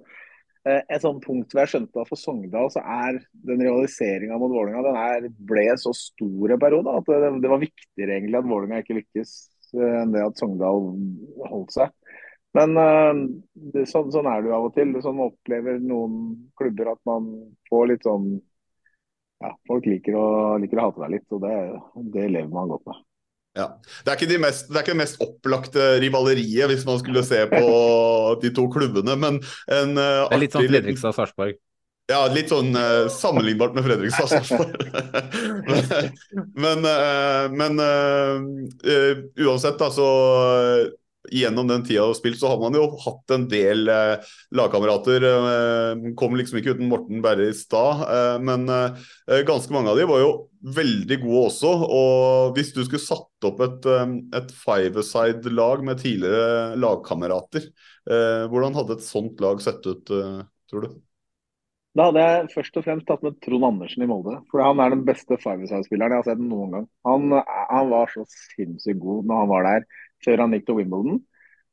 et 0.63 1.03
sånt 1.03 1.24
punkt 1.25 1.51
hvor 1.51 1.63
jeg 1.63 1.74
skjønte 1.74 2.00
at 2.00 2.08
for 2.08 2.20
Sogndal 2.20 2.70
så 2.72 2.79
er 2.79 3.17
den 3.48 3.60
rivaliseringa 3.65 4.38
mot 4.39 4.53
Vålerenga 4.53 4.84
den 4.86 5.00
er, 5.01 5.25
ble 5.50 5.65
så 5.79 5.91
stor 5.98 6.53
en 6.55 6.62
periode 6.62 6.93
at 7.00 7.10
det, 7.10 7.32
det, 7.43 7.51
var 7.51 7.60
viktigere 7.63 8.15
egentlig 8.15 8.39
at 8.39 8.48
Vålerenga 8.48 8.79
ikke 8.84 8.98
lykkes 9.01 9.34
eh, 9.75 9.98
enn 10.03 10.13
det 10.15 10.24
at 10.24 10.39
Sogndal 10.39 10.88
holdt 11.50 11.75
seg. 11.75 11.91
Men 12.53 12.77
uh, 12.77 13.12
det, 13.74 13.88
sånn, 13.89 14.12
sånn, 14.13 14.29
er 14.29 14.43
det 14.43 14.51
jo 14.51 14.58
av 14.60 14.67
og 14.67 14.75
til. 14.75 14.91
Sånn 15.01 15.22
opplever 15.25 15.79
noen 15.82 16.20
klubber 16.60 16.91
at 16.93 17.01
man 17.10 17.32
får 17.70 17.88
litt 17.89 18.05
sånn 18.05 18.36
ja, 19.43 19.50
Folk 19.67 19.88
liker 19.89 20.15
å, 20.15 20.27
liker 20.62 20.79
å 20.79 20.86
hate 20.86 21.01
deg 21.03 21.15
litt, 21.17 21.25
og 21.34 21.41
det, 21.43 21.55
det 22.13 22.29
lever 22.29 22.53
man 22.53 22.70
godt 22.72 22.86
med. 22.91 23.01
Ja. 23.54 23.68
Det, 24.02 24.10
er 24.10 24.18
ikke 24.18 24.32
de 24.32 24.40
mest, 24.42 24.70
det 24.70 24.80
er 24.80 24.86
ikke 24.86 24.96
det 24.96 25.02
mest 25.04 25.20
opplagte 25.22 25.90
rivaleriet, 26.02 26.66
hvis 26.72 26.88
man 26.88 26.98
skulle 27.02 27.22
se 27.26 27.44
på 27.52 27.68
de 28.42 28.50
to 28.56 28.66
klubbene, 28.74 29.13
men 29.20 29.38
en 29.70 29.94
uh, 29.94 30.26
Det 30.26 30.39
er 30.39 30.42
litt 30.42 30.58
sånn 30.58 30.66
Fredrikstad-Sarpsborg? 30.72 31.60
Ja, 32.10 32.24
litt 32.34 32.50
sånn 32.52 32.74
uh, 32.74 33.06
sammenlignbart 33.13 33.78
med 33.78 33.86
Fredrikstad-Sarpsborg. 33.86 34.74
men, 35.70 35.94
men, 36.66 36.89
uh, 36.89 37.46
men 37.54 37.84
uansett, 39.38 39.78
da, 39.78 39.92
så 39.94 40.10
gjennom 41.32 41.70
den 41.70 41.84
tida 41.86 42.04
du 42.04 42.12
har 42.12 42.18
spilt, 42.18 42.40
så 42.40 42.50
har 42.52 42.60
man 42.62 42.76
jo 42.78 42.88
hatt 43.06 43.34
en 43.36 43.46
del 43.52 43.88
eh, 43.92 44.34
lagkamerater. 44.56 45.28
Eh, 45.30 46.10
kom 46.20 46.36
liksom 46.40 46.60
ikke 46.60 46.76
uten 46.76 46.90
Morten 46.92 47.24
Berre 47.24 47.48
i 47.52 47.56
stad, 47.58 48.04
eh, 48.08 48.36
men 48.44 48.68
eh, 48.68 49.06
ganske 49.48 49.74
mange 49.76 49.94
av 49.94 50.02
de 50.02 50.10
var 50.10 50.24
jo 50.24 50.34
veldig 50.76 51.20
gode 51.24 51.46
også. 51.52 51.72
Og 51.88 52.58
hvis 52.58 52.74
du 52.76 52.84
skulle 52.84 53.04
satt 53.04 53.48
opp 53.50 53.64
et, 53.64 53.88
eh, 53.88 54.18
et 54.42 54.54
five-side-lag 54.66 55.88
med 55.88 56.04
tidligere 56.04 56.76
lagkamerater, 56.82 57.72
eh, 58.10 58.44
hvordan 58.52 58.78
hadde 58.80 59.00
et 59.00 59.08
sånt 59.08 59.44
lag 59.44 59.64
sett 59.64 59.84
ut, 59.88 60.14
tror 60.72 60.88
du? 60.88 60.94
Da 61.94 62.08
hadde 62.08 62.22
jeg 62.26 62.48
først 62.56 62.78
og 62.80 62.86
fremst 62.88 63.06
tatt 63.06 63.22
med 63.22 63.36
Trond 63.46 63.68
Andersen 63.68 64.02
i 64.02 64.08
Molde. 64.10 64.40
For 64.50 64.64
han 64.66 64.80
er 64.82 64.96
den 64.96 65.04
beste 65.06 65.38
five-side-spilleren 65.38 66.16
jeg 66.16 66.24
har 66.24 66.30
sett 66.32 66.42
noen 66.42 66.72
gang. 66.74 66.88
Han, 67.06 67.36
han 67.38 67.92
var 67.92 68.10
så 68.10 68.26
sinnssykt 68.34 68.98
god 69.04 69.30
når 69.30 69.44
han 69.44 69.52
var 69.52 69.68
der 69.68 69.86
før 70.26 70.44
han 70.44 70.56
gikk 70.56 70.68
til 70.70 70.80
Wimbledon. 70.80 71.22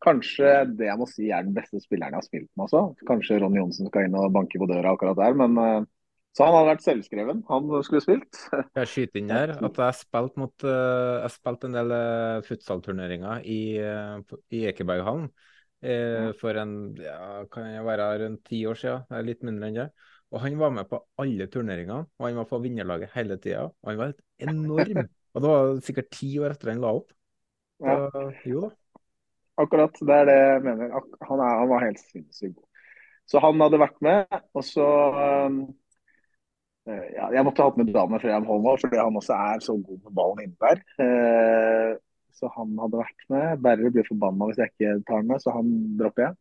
Kanskje 0.00 0.52
det 0.78 0.86
jeg 0.88 0.96
må 1.00 1.06
si 1.10 1.28
er 1.28 1.44
den 1.44 1.56
beste 1.56 1.80
spilleren 1.82 2.14
jeg 2.14 2.22
har 2.22 2.26
spilt 2.26 2.50
med 2.56 2.66
også. 2.66 2.82
Kanskje 3.08 3.40
Ronny 3.42 3.60
Johnsen 3.60 3.90
skal 3.90 4.08
inn 4.08 4.16
og 4.16 4.32
banke 4.32 4.60
på 4.60 4.68
døra 4.70 4.94
akkurat 4.94 5.18
der, 5.18 5.36
men 5.36 5.58
uh, 5.60 5.88
så 6.36 6.46
han 6.46 6.56
hadde 6.56 6.70
vært 6.70 6.84
selvskreven. 6.86 7.44
Han 7.50 7.70
skulle 7.84 8.04
spilt. 8.04 8.42
jeg 8.80 8.90
skyter 8.90 9.20
inn 9.20 9.32
her 9.34 9.52
at 9.58 9.80
jeg 9.82 9.98
spilte 9.98 10.40
mot 10.40 10.64
Jeg 10.64 11.32
spilte 11.34 11.68
en 11.68 11.74
del 11.74 11.94
uh, 11.94 12.42
futsalturneringer 12.46 13.44
i, 13.44 13.62
i 14.54 14.66
Ekeberghallen 14.70 15.30
for 16.36 16.58
en 16.60 16.72
ja, 17.00 17.38
kan 17.48 17.70
jeg 17.70 17.84
være 17.86 18.08
rundt 18.20 18.42
ti 18.44 18.58
år 18.68 18.76
siden. 18.76 19.20
Litt 19.24 19.46
mindre 19.48 19.70
enn 19.70 19.78
det. 19.78 19.86
Og 20.30 20.42
han 20.44 20.58
var 20.60 20.74
med 20.74 20.86
på 20.90 21.00
alle 21.18 21.46
turneringene, 21.50 22.04
og 22.06 22.26
han 22.26 22.36
var 22.38 22.46
på 22.50 22.60
vinnerlaget 22.62 23.14
hele 23.16 23.38
tida. 23.42 23.66
Og 23.82 23.90
han 23.90 23.98
var 23.98 24.12
helt 24.12 24.20
enorm. 24.46 25.00
og 25.34 25.42
det 25.42 25.52
var 25.52 25.80
sikkert 25.86 26.12
ti 26.14 26.30
år 26.38 26.54
etter 26.54 26.70
han 26.72 26.82
la 26.84 26.92
opp. 27.00 27.10
Så, 27.80 28.24
jo 28.46 28.66
da. 28.66 28.70
Akkurat. 29.60 29.96
Det 30.00 30.16
er 30.16 30.28
det 30.28 30.36
jeg 30.38 30.64
mener. 30.64 30.92
Han, 31.28 31.40
er, 31.40 31.54
han 31.62 31.70
var 31.70 31.84
helt 31.84 32.02
sinnssykt 32.10 32.56
god. 32.56 32.66
Så 33.30 33.40
han 33.42 33.62
hadde 33.62 33.80
vært 33.80 33.98
med. 34.04 34.38
Og 34.56 34.66
så 34.66 34.86
um, 35.46 35.58
eh, 36.88 37.08
ja, 37.14 37.30
Jeg 37.36 37.46
måtte 37.46 37.62
ha 37.62 37.70
hatt 37.70 37.80
med 37.80 37.92
Daniel 37.94 38.22
Freyam 38.22 38.48
Holm 38.48 38.70
òg, 38.72 38.80
fordi 38.82 39.00
han 39.00 39.18
også 39.20 39.36
er 39.36 39.64
så 39.64 39.76
god 39.76 39.98
med 39.98 40.16
ballen 40.16 40.46
inne 40.46 40.58
der. 40.64 40.82
Uh, 40.98 41.92
så 42.40 42.48
han 42.56 42.74
hadde 42.80 43.02
vært 43.02 43.24
med. 43.32 43.62
Berre 43.66 43.92
blir 43.92 44.08
forbanna 44.08 44.48
hvis 44.48 44.60
jeg 44.62 44.72
ikke 44.72 44.96
tar 45.06 45.22
den 45.22 45.30
med, 45.30 45.44
så 45.44 45.54
han 45.54 45.70
dropper 46.00 46.26
jeg. 46.26 46.34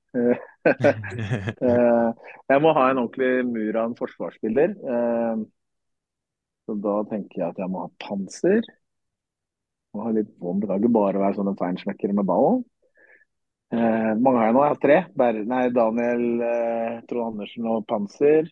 uh, 1.65 2.11
jeg 2.53 2.63
må 2.63 2.73
ha 2.77 2.89
en 2.89 3.03
ordentlig 3.03 3.31
mur 3.51 3.73
av 3.73 3.89
en 3.89 3.97
forsvarsspiller. 3.99 4.75
Uh, 4.79 5.45
så 6.69 6.77
da 6.77 6.99
tenker 7.09 7.41
jeg 7.41 7.49
at 7.49 7.59
jeg 7.61 7.73
må 7.73 7.85
ha 7.85 7.91
panser. 8.01 8.65
Må 9.93 10.05
ha 10.05 10.11
litt 10.13 10.29
bånd. 10.37 10.61
Det 10.61 10.69
kan 10.69 10.81
ikke 10.81 10.93
bare 10.93 11.21
være 11.21 11.39
sånne 11.39 11.55
feinschmeckere 11.59 12.15
med 12.17 12.27
ballen. 12.29 12.61
Eh, 13.73 14.13
mange 14.17 14.39
har 14.39 14.49
jeg 14.49 14.55
nå. 14.55 14.63
Jeg 14.63 14.73
har 14.73 14.81
tre. 14.83 14.97
Ber 15.17 15.41
nei, 15.49 15.65
Daniel, 15.73 16.25
eh, 16.45 16.95
Trond 17.09 17.33
Andersen 17.33 17.69
og 17.69 17.85
Panser. 17.89 18.49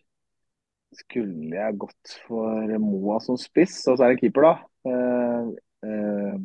Skulle 0.94 1.52
jeg 1.52 1.78
gått 1.82 2.14
for 2.26 2.78
Moa 2.80 3.18
som 3.20 3.38
spiss, 3.38 3.80
og 3.90 3.98
så 3.98 4.06
er 4.06 4.14
det 4.14 4.22
keeper, 4.22 4.46
da. 4.46 4.54
Eh, 4.88 5.50
eh, 5.84 6.38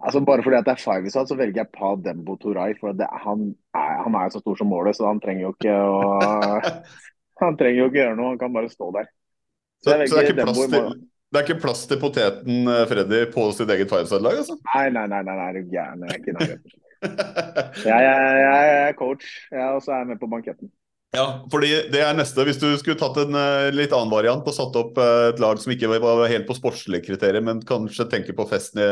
altså 0.00 0.24
Bare 0.24 0.42
fordi 0.46 0.56
at 0.56 0.66
det 0.66 0.74
er 0.76 0.82
five 0.82 1.12
så 1.12 1.36
velger 1.36 1.62
jeg 1.62 1.72
Pa 1.74 1.92
Dembo 1.98 2.38
Toray. 2.40 2.74
For 2.80 2.96
det, 2.96 3.10
han, 3.26 3.50
er, 3.74 3.94
han 4.06 4.18
er 4.22 4.34
så 4.34 4.42
stor 4.42 4.58
som 4.58 4.70
målet, 4.70 4.96
så 4.96 5.10
han 5.10 5.22
trenger 5.22 5.48
jo 5.48 5.54
ikke 5.58 5.76
å 5.76 6.18
Han 7.40 7.56
trenger 7.56 7.78
jo 7.78 7.88
ikke 7.88 8.02
gjøre 8.02 8.16
noe, 8.18 8.34
han 8.34 8.40
kan 8.40 8.52
bare 8.52 8.68
stå 8.68 8.90
der. 8.92 9.06
Så, 9.80 9.88
så, 9.88 9.94
så 9.96 10.16
det, 10.16 10.20
er 10.20 10.26
ikke 10.28 10.44
plass 10.44 10.58
til, 10.60 10.88
det 11.30 11.38
er 11.38 11.46
ikke 11.46 11.62
plass 11.62 11.84
til 11.86 12.00
poteten 12.02 12.66
eh, 12.66 12.84
Freddy 12.90 13.22
på 13.30 13.46
sitt 13.54 13.70
eget 13.70 13.90
fireside-lag? 13.90 14.40
altså? 14.42 14.56
Nei, 14.72 14.86
nei, 14.96 15.06
nei, 15.12 15.20
nei, 15.26 15.36
nei, 15.38 15.50
du 15.54 15.70
gæren. 15.70 16.02
Jeg 16.08 16.10
er 16.10 16.22
ikke 16.22 16.36
nærheten. 16.36 16.76
Jeg, 17.00 17.86
jeg, 17.86 18.40
jeg, 18.44 18.72
er 18.76 18.96
coach, 18.98 19.28
jeg 19.48 19.68
også 19.72 19.94
er 19.96 20.08
med 20.10 20.18
på 20.20 20.28
banketten. 20.28 20.68
Ja, 21.16 21.46
fordi 21.50 21.70
det 21.88 22.02
er 22.04 22.18
neste. 22.18 22.44
Hvis 22.44 22.58
du 22.60 22.66
skulle 22.76 22.98
tatt 23.00 23.16
en 23.22 23.32
uh, 23.32 23.70
litt 23.72 23.94
annen 23.96 24.12
variant 24.12 24.44
og 24.44 24.52
satt 24.52 24.76
opp 24.76 25.00
uh, 25.00 25.30
et 25.30 25.40
lag 25.40 25.56
som 25.62 25.72
ikke 25.72 25.88
var 25.88 26.20
helt 26.28 26.44
på 26.50 26.58
sportslige 26.58 27.06
kriterier, 27.06 27.40
men 27.46 27.62
kanskje 27.64 28.04
tenker 28.12 28.36
på 28.36 28.44
festen 28.50 28.82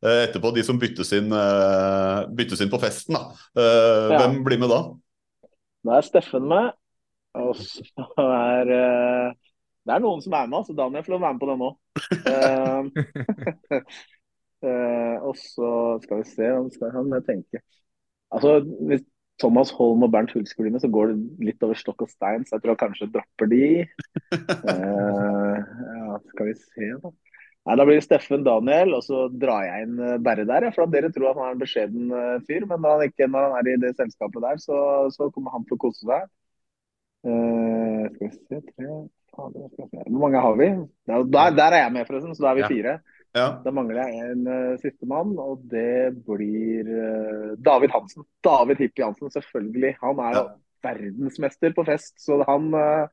etterpå, 0.00 0.52
de 0.56 0.62
som 0.64 0.78
byttes 0.80 1.14
inn, 1.16 1.32
byttes 2.36 2.60
inn 2.64 2.70
på 2.72 2.78
festen, 2.80 3.16
da. 3.16 3.40
Ja. 3.56 4.20
Hvem 4.20 4.38
blir 4.46 4.60
med 4.62 4.70
da? 4.72 4.78
Da 5.84 5.98
er 5.98 6.06
Steffen 6.06 6.46
med. 6.48 6.70
Og 7.40 7.56
så 7.60 8.06
er 8.16 8.72
Det 9.90 9.96
er 9.96 10.02
noen 10.06 10.22
som 10.22 10.34
er 10.38 10.50
med, 10.52 10.66
så 10.68 10.76
Daniel 10.78 11.02
får 11.02 11.16
lov 11.16 11.20
å 11.20 11.26
være 11.26 11.34
med 11.34 11.42
på 11.42 11.50
det 11.50 11.58
nå. 11.58 11.70
Og 15.30 15.34
så 15.40 15.70
skal 16.04 16.20
vi 16.20 16.26
se, 16.28 16.46
hva 16.46 16.68
skal 16.70 16.92
han 16.94 17.14
jeg 17.16 17.26
tenke. 17.26 17.62
Altså, 18.30 18.60
Hvis 18.86 19.02
Thomas 19.40 19.72
Holm 19.74 20.04
og 20.04 20.12
Bernt 20.12 20.32
Hulsker 20.36 20.62
blir 20.62 20.74
med, 20.74 20.82
så 20.84 20.90
går 20.92 21.10
det 21.10 21.48
litt 21.48 21.64
over 21.66 21.78
stokk 21.78 22.04
og 22.04 22.12
stein. 22.12 22.44
Så 22.46 22.56
jeg 22.56 22.62
tror 22.62 22.74
jeg 22.74 22.82
kanskje 22.84 23.10
dropper 23.14 23.50
de. 23.50 23.64
uh, 24.36 25.56
ja, 25.96 26.20
skal 26.34 26.50
vi 26.50 26.56
se, 26.60 26.90
da. 27.02 27.12
Nei, 27.68 27.76
Da 27.76 27.84
blir 27.84 27.98
det 27.98 28.04
Steffen 28.06 28.44
Daniel, 28.44 28.94
og 28.96 29.04
så 29.04 29.26
drar 29.36 29.66
jeg 29.66 29.84
inn 29.84 29.98
eh, 30.00 30.18
Berre 30.24 30.46
der. 30.48 30.70
For 30.72 30.86
at 30.86 30.94
dere 30.94 31.10
tror 31.12 31.30
at 31.30 31.40
han 31.40 31.50
er 31.50 31.56
en 31.56 31.60
beskjeden 31.60 32.12
uh, 32.12 32.36
fyr, 32.48 32.64
men 32.68 32.80
når 32.80 32.94
han, 32.94 33.10
ikke, 33.10 33.28
når 33.28 33.46
han 33.46 33.56
er 33.58 33.72
i 33.72 33.80
det 33.82 33.94
selskapet 33.98 34.46
der, 34.46 34.60
så, 34.62 34.78
så 35.12 35.28
kommer 35.34 35.56
han 35.56 35.66
til 35.68 35.76
å 35.76 35.82
kose 35.84 36.04
seg. 36.04 36.28
Uh, 37.28 38.06
skal 38.14 38.30
vi 38.30 38.32
se, 38.36 38.62
tre 38.72 39.00
Hvor 39.36 40.18
mange 40.20 40.40
har 40.42 40.56
vi? 40.58 40.68
Der, 41.06 41.50
der 41.56 41.72
er 41.76 41.82
jeg 41.84 41.92
med, 41.94 42.06
forresten, 42.08 42.34
så 42.34 42.42
da 42.44 42.50
er 42.52 42.58
vi 42.60 42.68
fire. 42.70 42.96
Ja. 43.36 43.44
Da 43.62 43.70
mangler 43.70 44.00
jeg 44.10 44.32
en 44.32 44.46
uh, 44.50 44.78
sistemann, 44.82 45.36
og 45.38 45.60
det 45.70 46.16
blir 46.26 46.88
uh, 46.90 47.52
David 47.62 47.92
Hansen. 47.94 48.24
David 48.42 48.82
Hippie 48.82 49.06
Hansen, 49.06 49.30
selvfølgelig. 49.30 49.94
Han 50.02 50.18
er 50.26 50.34
Ja. 50.40 50.42
verdensmester 50.82 51.74
på 51.76 51.84
fest, 51.86 52.16
så 52.24 52.40
han, 52.48 52.72
uh, 52.74 53.06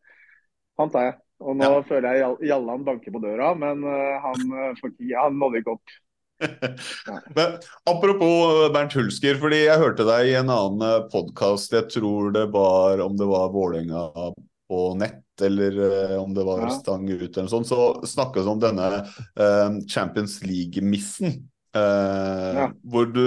han 0.82 0.90
tar 0.90 1.06
jeg. 1.12 1.16
Og 1.40 1.56
nå 1.60 1.70
Ja. 1.70 1.82
føler 1.86 2.10
jeg 2.16 2.24
Jall- 2.24 2.48
Jallan 2.50 2.84
banker 2.88 3.14
på 3.14 3.22
døra, 3.22 3.54
men 3.54 3.84
han, 3.86 4.42
uh, 4.50 4.92
ja, 5.06 5.28
han 5.28 5.38
nådde 5.38 5.62
ikke 5.62 5.78
opp. 5.78 5.96
Men 7.38 7.56
apropos 7.90 8.70
Bernt 8.74 8.94
Hulsker, 8.94 9.40
fordi 9.42 9.64
jeg 9.66 9.80
hørte 9.82 10.06
deg 10.06 10.28
i 10.30 10.36
en 10.38 10.50
annen 10.54 11.08
podkast, 11.10 11.74
jeg 11.74 11.88
tror 11.90 12.30
det 12.36 12.44
var 12.54 13.02
om 13.02 13.16
det 13.18 13.26
var 13.26 13.50
Vålerenga 13.54 14.04
på 14.68 14.80
nett, 15.00 15.24
eller 15.42 15.78
eh, 16.12 16.16
om 16.22 16.34
det 16.36 16.44
var. 16.48 16.66
Stang 16.76 17.06
ut 17.10 17.22
eller 17.30 17.46
noe 17.48 17.54
sånt, 17.54 17.70
så 17.70 17.92
snakkes 18.08 18.44
det 18.48 18.52
om 18.52 18.64
denne 18.64 18.88
eh, 19.00 19.78
Champions 19.92 20.42
League-missen. 20.44 21.38
Eh, 21.78 22.54
Ja. 22.58 22.68
hvor, 22.90 23.06
du, 23.14 23.22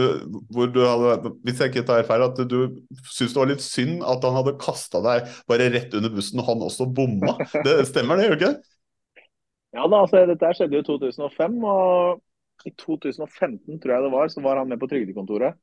hvor 0.50 0.66
du 0.72 0.80
hadde, 0.82 1.30
hvis 1.46 1.60
jeg 1.62 1.70
ikke 1.70 1.84
tar 1.86 2.02
feil, 2.08 2.24
at 2.24 2.40
du 2.50 2.56
syntes 3.04 3.34
det 3.34 3.38
var 3.40 3.50
litt 3.52 3.62
synd 3.62 4.00
at 4.02 4.24
han 4.26 4.34
hadde 4.40 4.56
kasta 4.58 4.98
deg 5.04 5.28
bare 5.50 5.68
rett 5.70 5.94
under 5.94 6.10
bussen, 6.10 6.40
og 6.42 6.48
han 6.48 6.64
også 6.66 6.88
bomma. 6.96 7.36
Det 7.64 7.76
stemmer 7.92 8.18
det, 8.18 8.26
gjør 8.26 8.36
det 8.40 8.40
ikke? 8.40 9.30
Ja 9.76 9.84
da, 9.86 10.00
altså 10.02 10.24
Dette 10.26 10.50
skjedde 10.58 10.80
jo 10.80 10.82
i 10.82 10.88
2005, 10.88 11.60
og 11.62 12.66
i 12.66 12.72
2015 12.74 13.78
tror 13.80 13.94
jeg 13.94 14.04
det 14.08 14.12
var, 14.16 14.32
så 14.32 14.42
var 14.44 14.58
han 14.60 14.68
med 14.72 14.80
på 14.82 14.88
trygdekontoret. 14.90 15.54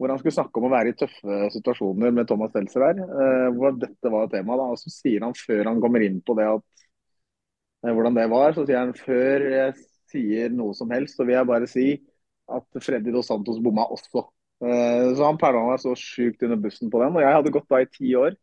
Hvor 0.00 0.10
han 0.10 0.18
skulle 0.18 0.34
snakke 0.34 0.58
om 0.58 0.66
å 0.66 0.72
være 0.72 0.92
i 0.92 0.96
tøffe 0.98 1.38
situasjoner 1.54 2.14
med 2.16 2.26
Thomas 2.30 2.52
Seltzer 2.56 2.82
der. 2.88 3.02
eh, 3.06 3.48
hvor 3.56 3.76
dette 3.78 4.10
var 4.10 4.30
tema. 4.32 4.56
da, 4.58 4.70
og 4.74 4.78
Så 4.80 4.90
sier 4.90 5.22
han 5.22 5.34
før 5.38 5.68
han 5.70 5.80
kommer 5.82 6.02
inn 6.06 6.20
på 6.26 6.34
det 6.38 6.48
at 6.50 6.64
eh, 7.86 7.92
hvordan 7.92 8.16
det 8.18 8.28
var, 8.32 8.54
så 8.56 8.64
sier 8.66 8.80
han 8.82 8.94
før 8.98 9.46
jeg 9.52 9.74
sier 10.12 10.52
noe 10.52 10.74
som 10.76 10.90
helst, 10.92 11.16
så 11.16 11.26
vil 11.28 11.38
jeg 11.38 11.48
bare 11.48 11.68
si 11.70 11.86
at 12.52 12.82
Freddy 12.84 13.12
Dos 13.14 13.30
Santos 13.30 13.60
bomma 13.64 13.86
også. 13.94 14.26
Eh, 14.62 15.12
så 15.16 15.26
han 15.26 15.38
perla 15.40 15.62
meg 15.70 15.80
så 15.82 15.94
sjukt 15.98 16.42
under 16.46 16.60
bussen 16.60 16.90
på 16.92 17.00
den. 17.02 17.16
Og 17.16 17.24
jeg 17.24 17.36
hadde 17.38 17.54
gått 17.54 17.70
da 17.70 17.80
i 17.82 17.88
ti 17.90 18.12
år 18.18 18.36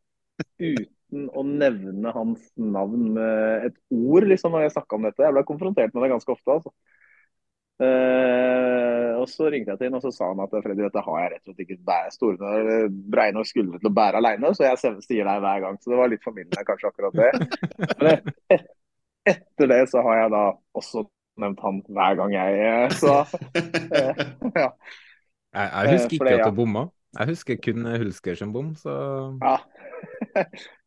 uten 0.60 1.28
å 1.36 1.44
nevne 1.48 2.12
hans 2.16 2.44
navn 2.60 3.14
med 3.16 3.68
et 3.70 3.78
ord 3.96 4.28
liksom, 4.30 4.54
når 4.54 4.68
jeg 4.68 4.76
snakka 4.78 4.98
om 5.00 5.08
dette. 5.08 5.26
Jeg 5.26 5.36
ble 5.36 5.46
konfrontert 5.48 5.94
med 5.96 6.06
det 6.06 6.12
ganske 6.14 6.34
ofte. 6.36 6.58
altså. 6.60 6.74
Eh, 7.80 9.12
og 9.20 9.28
Så 9.32 9.48
ringte 9.52 9.72
jeg 9.74 9.80
til 9.80 9.88
ham 9.90 9.98
og 10.00 10.04
så 10.04 10.12
sa 10.16 10.30
han 10.32 10.42
at 10.44 10.52
Freddy, 10.64 10.82
dette 10.84 11.04
har 11.06 11.20
jeg 11.24 11.32
rett 11.34 11.44
og 11.48 11.54
slett 11.54 11.64
ikke 11.66 11.78
bæ- 11.88 12.12
store 12.16 12.52
eller 12.60 12.90
breie 13.16 13.36
nok 13.36 13.48
skuldre 13.48 13.80
til 13.80 13.92
å 13.92 13.96
bære 14.00 14.20
alene, 14.20 14.52
så 14.56 14.68
jeg 14.68 14.82
sier 15.06 15.28
deg 15.30 15.44
hver 15.46 15.64
gang. 15.66 15.78
Så 15.80 15.94
det 15.94 16.00
var 16.02 16.12
litt 16.12 16.26
formildende 16.26 16.66
kanskje 16.68 16.92
akkurat 16.92 17.16
det. 17.20 17.32
Men 18.04 18.34
et, 18.56 18.68
etter 19.34 19.72
det 19.72 19.82
så 19.92 20.04
har 20.06 20.24
jeg 20.24 20.34
da 20.36 20.44
også 20.82 21.06
nevnt 21.40 21.62
han 21.64 21.78
hver 21.88 22.16
gang 22.20 22.34
jeg 22.36 22.56
eh, 22.68 22.96
Så 23.00 23.14
uh, 23.24 24.24
ja. 24.64 24.70
Jeg, 25.56 25.68
jeg 25.72 25.94
husker 25.96 26.10
Eh, 26.10 26.16
ikke 26.20 26.26
det, 26.30 26.40
at 26.44 26.50
du 26.52 26.58
bomma. 26.60 26.84
Jeg 27.18 27.32
husker 27.32 27.58
kun 27.64 27.88
Hulsker 27.90 28.36
som 28.38 28.52
bom, 28.54 28.74
så 28.78 28.94
Ja. 29.42 29.56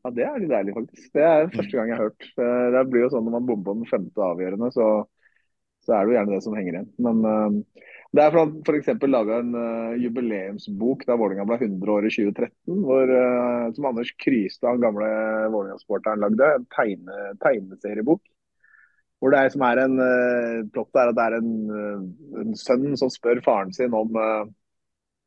ja, 0.05 0.11
det 0.15 0.23
er 0.27 0.37
litt 0.39 0.53
deilig, 0.53 0.75
faktisk. 0.77 1.09
Det 1.17 1.25
er 1.27 1.49
første 1.51 1.75
gang 1.79 1.91
jeg 1.91 1.99
har 1.99 2.05
hørt. 2.11 2.29
Eh, 2.39 2.69
Det 2.77 2.85
blir 2.93 3.05
jo 3.07 3.11
sånn 3.17 3.27
når 3.27 3.35
man 3.39 3.49
bommer 3.49 3.67
på 3.71 3.75
den 3.81 3.89
femte 3.91 4.23
avgjørende, 4.29 4.71
så, 4.77 4.87
så 5.83 5.95
er 5.95 6.05
det 6.05 6.13
jo 6.13 6.17
gjerne 6.19 6.35
det 6.37 6.45
som 6.45 6.57
henger 6.57 6.77
igjen. 6.77 6.91
Men 7.03 7.23
uh, 7.27 7.87
det 8.13 8.25
er 8.25 8.35
for 8.35 8.43
at 8.45 8.69
f.eks. 8.69 9.07
laga 9.11 9.39
en 9.43 9.55
uh, 9.57 9.95
jubileumsbok 10.03 11.07
da 11.09 11.17
Vålerenga 11.19 11.47
ble 11.49 11.59
100 11.59 11.95
år 11.95 12.07
i 12.07 12.13
2013, 12.15 12.77
hvor, 12.87 13.15
uh, 13.15 13.73
som 13.75 13.89
Anders 13.91 14.13
Krystad, 14.23 14.77
den 14.77 14.85
gamle 14.87 15.09
Vålerenga-sporteren, 15.55 16.23
lagde. 16.23 16.53
En 16.59 16.69
tegne, 16.77 17.25
tegneseriebok. 17.43 18.23
Hvor 19.23 19.35
det 19.35 19.39
er, 19.39 19.53
som 19.55 19.63
er 19.63 19.79
en 19.79 20.01
plott 20.75 20.99
er 20.99 21.13
at 21.13 21.15
det 21.15 21.25
er 21.29 21.35
en, 21.37 21.51
en 22.43 22.57
sønn 22.59 22.97
som 22.99 23.11
spør 23.13 23.39
faren 23.45 23.69
sin 23.71 23.95
om, 23.95 24.17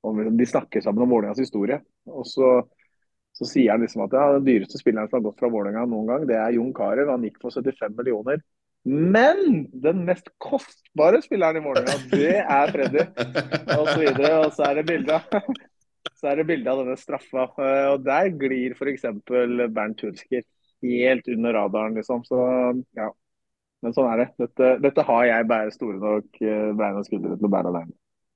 om 0.03 0.19
De 0.35 0.47
snakker 0.51 0.83
sammen 0.83 1.05
om 1.05 1.13
Vålerengas 1.13 1.39
historie. 1.39 1.77
Og 2.11 2.27
så 2.27 2.57
så 3.35 3.47
sier 3.49 3.73
han 3.73 3.81
liksom 3.83 4.05
at 4.05 4.13
ja, 4.15 4.25
den 4.37 4.45
dyreste 4.47 4.79
spilleren 4.79 5.09
som 5.09 5.19
har 5.19 5.25
gått 5.25 5.41
fra 5.41 5.49
Vålerenga 5.51 5.83
noen 5.91 6.07
gang, 6.07 6.27
det 6.29 6.37
er 6.39 6.53
Jon 6.55 6.71
Carew. 6.75 7.09
Han 7.11 7.25
gikk 7.27 7.41
for 7.43 7.51
75 7.51 7.97
millioner. 7.97 8.39
Men 8.85 9.65
den 9.81 10.03
mest 10.05 10.27
kostbare 10.37 11.21
spilleren 11.25 11.57
i 11.57 11.63
Vålerenga, 11.65 11.95
det 12.11 12.35
er 12.41 12.73
Freddy. 12.73 13.05
Og 13.79 13.87
så 13.89 13.95
videre. 14.01 14.33
Og 14.43 14.53
så 14.53 14.67
er 14.69 14.79
det 14.79 14.85
bilde 16.49 16.69
av 16.71 16.83
denne 16.83 16.97
straffa. 17.01 17.47
Eh, 17.57 17.87
Og 17.95 18.05
der 18.05 18.29
glir 18.37 18.77
f.eks. 18.77 19.07
Bernt 19.25 20.05
Hulsker 20.05 20.45
helt 20.85 21.29
under 21.33 21.57
radaren, 21.57 21.97
liksom. 21.97 22.21
Så 22.29 22.39
ja. 22.97 23.09
Men 23.81 23.93
sånn 23.93 24.09
er 24.13 24.23
det. 24.23 24.29
Dette, 24.41 24.71
dette 24.85 25.05
har 25.05 25.25
jeg 25.31 25.49
bare 25.49 25.73
store 25.73 25.97
nok 26.01 26.39
bein 26.77 27.01
og 27.01 27.05
skuldre 27.09 27.37
til 27.37 27.49
å 27.49 27.53
bære 27.57 27.73
alene. 27.73 27.93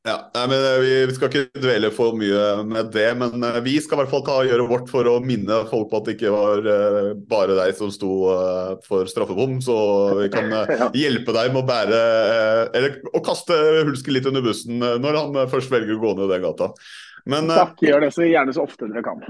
Ja, 0.09 0.15
nei, 0.33 0.45
men 0.49 0.63
eh, 0.65 1.05
Vi 1.09 1.15
skal 1.15 1.29
ikke 1.29 1.61
dvele 1.61 1.91
for 1.93 2.15
mye 2.17 2.63
med 2.67 2.89
det, 2.95 3.09
men 3.19 3.43
eh, 3.45 3.59
vi 3.65 3.75
skal 3.83 3.99
i 3.99 4.01
hvert 4.01 4.13
fall 4.13 4.23
ta, 4.25 4.37
gjøre 4.47 4.65
vårt 4.69 4.89
for 4.89 5.05
å 5.09 5.17
minne 5.21 5.61
folk 5.69 5.91
på 5.91 5.99
at 5.99 6.07
det 6.07 6.15
ikke 6.17 6.33
var 6.33 6.69
eh, 6.73 7.11
bare 7.29 7.57
deg 7.59 7.75
som 7.77 7.91
sto 7.93 8.13
for 8.87 9.09
straffebom. 9.09 9.59
Så 9.63 9.77
vi 10.23 10.31
kan 10.33 10.49
hjelpe 10.97 11.35
deg 11.35 11.53
med 11.53 11.61
å 11.61 11.67
bære 11.67 11.99
Eller 12.77 12.97
å 13.13 13.21
kaste 13.25 13.55
Hulsker 13.87 14.15
litt 14.15 14.27
under 14.29 14.43
bussen 14.45 14.79
når 14.79 15.17
han 15.19 15.39
først 15.51 15.71
velger 15.73 15.97
å 15.97 16.01
gå 16.01 16.15
ned 16.17 16.33
den 16.33 16.45
gata. 16.45 16.71
Men, 17.29 17.51
Takk. 17.51 17.81
Gjør 17.85 18.05
det 18.07 18.13
så 18.15 18.25
gjerne 18.25 18.55
så 18.55 18.65
ofte 18.65 18.89
dere 18.89 19.03
kan. 19.05 19.21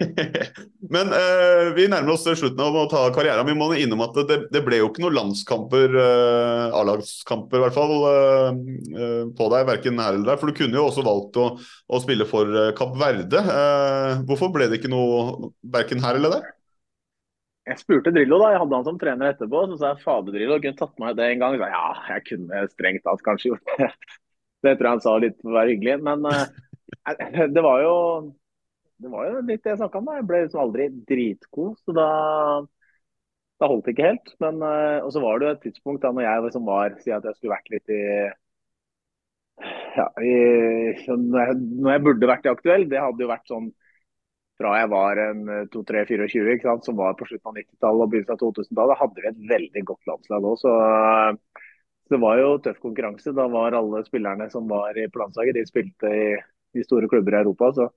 men 0.94 1.12
eh, 1.12 1.70
vi 1.76 1.86
nærmer 1.90 2.14
oss 2.14 2.24
slutten 2.24 2.60
av 2.64 2.76
å 2.76 2.86
ta 2.90 3.02
karrieren. 3.14 3.46
Vi 3.48 3.56
må 3.56 3.68
innom 3.76 4.04
at 4.04 4.16
det, 4.28 4.38
det 4.52 4.62
ble 4.64 4.80
jo 4.80 4.88
ikke 4.90 5.04
noen 5.04 5.16
landskamper, 5.18 5.96
uh, 5.96 6.78
A-lagskamper 6.80 7.60
i 7.60 7.64
hvert 7.64 7.76
fall, 7.76 7.92
eh, 8.10 8.62
eh, 8.96 9.24
på 9.36 9.50
deg, 9.52 9.66
verken 9.68 10.00
her 10.00 10.16
eller 10.16 10.32
der. 10.32 10.40
For 10.40 10.50
du 10.50 10.56
kunne 10.56 10.80
jo 10.80 10.86
også 10.88 11.04
valgt 11.06 11.36
å, 11.40 11.50
å 11.60 12.00
spille 12.02 12.28
for 12.28 12.48
uh, 12.48 12.70
Kapp 12.78 12.96
Verde. 13.00 13.42
Eh, 13.42 14.24
hvorfor 14.28 14.52
ble 14.54 14.70
det 14.70 14.80
ikke 14.80 14.92
noe 14.92 15.52
verken 15.76 16.02
her 16.04 16.20
eller 16.20 16.38
der? 16.38 16.48
Jeg 17.68 17.82
spurte 17.82 18.10
Drillo, 18.14 18.40
da. 18.40 18.54
Jeg 18.54 18.62
hadde 18.64 18.78
han 18.78 18.88
som 18.88 18.98
trener 18.98 19.34
etterpå. 19.34 19.66
Så 19.70 19.78
sa 19.78 19.92
jeg 19.92 20.02
fader 20.04 20.34
Drillo, 20.34 20.58
kunne 20.62 20.80
tatt 20.80 20.96
meg 21.02 21.20
det 21.20 21.28
en 21.28 21.44
gang. 21.44 21.60
Så, 21.60 21.70
ja, 21.70 21.84
jeg 22.16 22.26
kunne 22.32 22.64
strengt 22.72 23.04
tatt 23.06 23.24
kanskje 23.26 23.52
gjort 23.52 23.76
det. 23.76 23.92
Det 24.60 24.74
tror 24.76 24.86
jeg 24.90 24.92
han 24.92 25.00
sa 25.00 25.12
litt 25.16 25.36
for 25.40 25.54
å 25.54 25.56
være 25.56 25.70
hyggelig. 25.72 25.94
Men 26.04 26.26
eh, 26.28 27.46
det 27.54 27.62
var 27.64 27.80
jo 27.80 27.94
det 29.00 29.10
var 29.12 29.26
jo 29.28 29.40
litt 29.48 29.64
det 29.64 29.72
jeg 29.72 29.80
snakka 29.80 30.00
om. 30.00 30.10
da. 30.10 30.18
Jeg 30.18 30.28
ble 30.28 30.42
liksom 30.44 30.62
aldri 30.64 30.86
dritgod, 31.08 31.74
så 31.84 31.94
da, 31.96 32.06
da 33.60 33.70
holdt 33.70 33.88
det 33.88 33.94
ikke 33.96 34.10
helt. 34.10 34.32
Men, 34.44 34.62
eh, 34.66 34.98
og 35.04 35.12
så 35.14 35.22
var 35.24 35.40
det 35.40 35.48
jo 35.48 35.56
et 35.56 35.64
tidspunkt 35.68 36.04
da 36.04 36.12
når 36.14 36.26
jeg 36.26 36.46
liksom 36.46 36.68
var 36.68 36.96
Si 37.00 37.14
at 37.16 37.26
jeg 37.28 37.38
skulle 37.38 37.56
vært 37.56 37.74
litt 37.74 37.94
i 37.96 38.02
ja, 39.96 40.06
i, 40.22 40.34
når, 41.10 41.92
jeg, 41.92 42.02
burde 42.04 42.28
vært 42.30 42.46
i 42.46 42.52
aktuell, 42.52 42.86
det 42.88 43.00
hadde 43.02 43.24
jo 43.24 43.30
vært 43.30 43.50
sånn 43.50 43.70
fra 44.60 44.74
jeg 44.76 44.90
var 44.92 45.18
en 45.22 45.42
2-3-24, 45.72 46.54
ikke 46.54 46.68
sant, 46.68 46.84
som 46.84 46.98
var 46.98 47.16
på 47.16 47.26
slutten 47.28 47.48
av 47.48 47.56
90-tallet 47.56 48.04
og 48.04 48.10
begynnelsen 48.12 48.34
av 48.36 48.40
2000-tallet, 48.42 49.00
hadde 49.00 49.24
vi 49.24 49.30
et 49.30 49.42
veldig 49.54 49.82
godt 49.88 50.10
landslag 50.10 50.48
òg. 50.50 50.58
Så 50.60 50.74
eh, 50.84 51.64
det 52.12 52.20
var 52.20 52.40
jo 52.40 52.50
tøff 52.64 52.80
konkurranse. 52.82 53.32
Da 53.36 53.46
var 53.52 53.76
alle 53.78 54.02
spillerne 54.04 54.50
som 54.52 54.68
var 54.68 54.98
i- 55.00 55.08
på 55.08 55.22
landslaget, 55.22 55.56
de 55.56 55.64
spilte 55.68 56.12
i, 56.12 56.26
i 56.76 56.84
store 56.84 57.08
klubber 57.08 57.38
i 57.38 57.40
Europa. 57.40 57.70
Så 57.76 57.88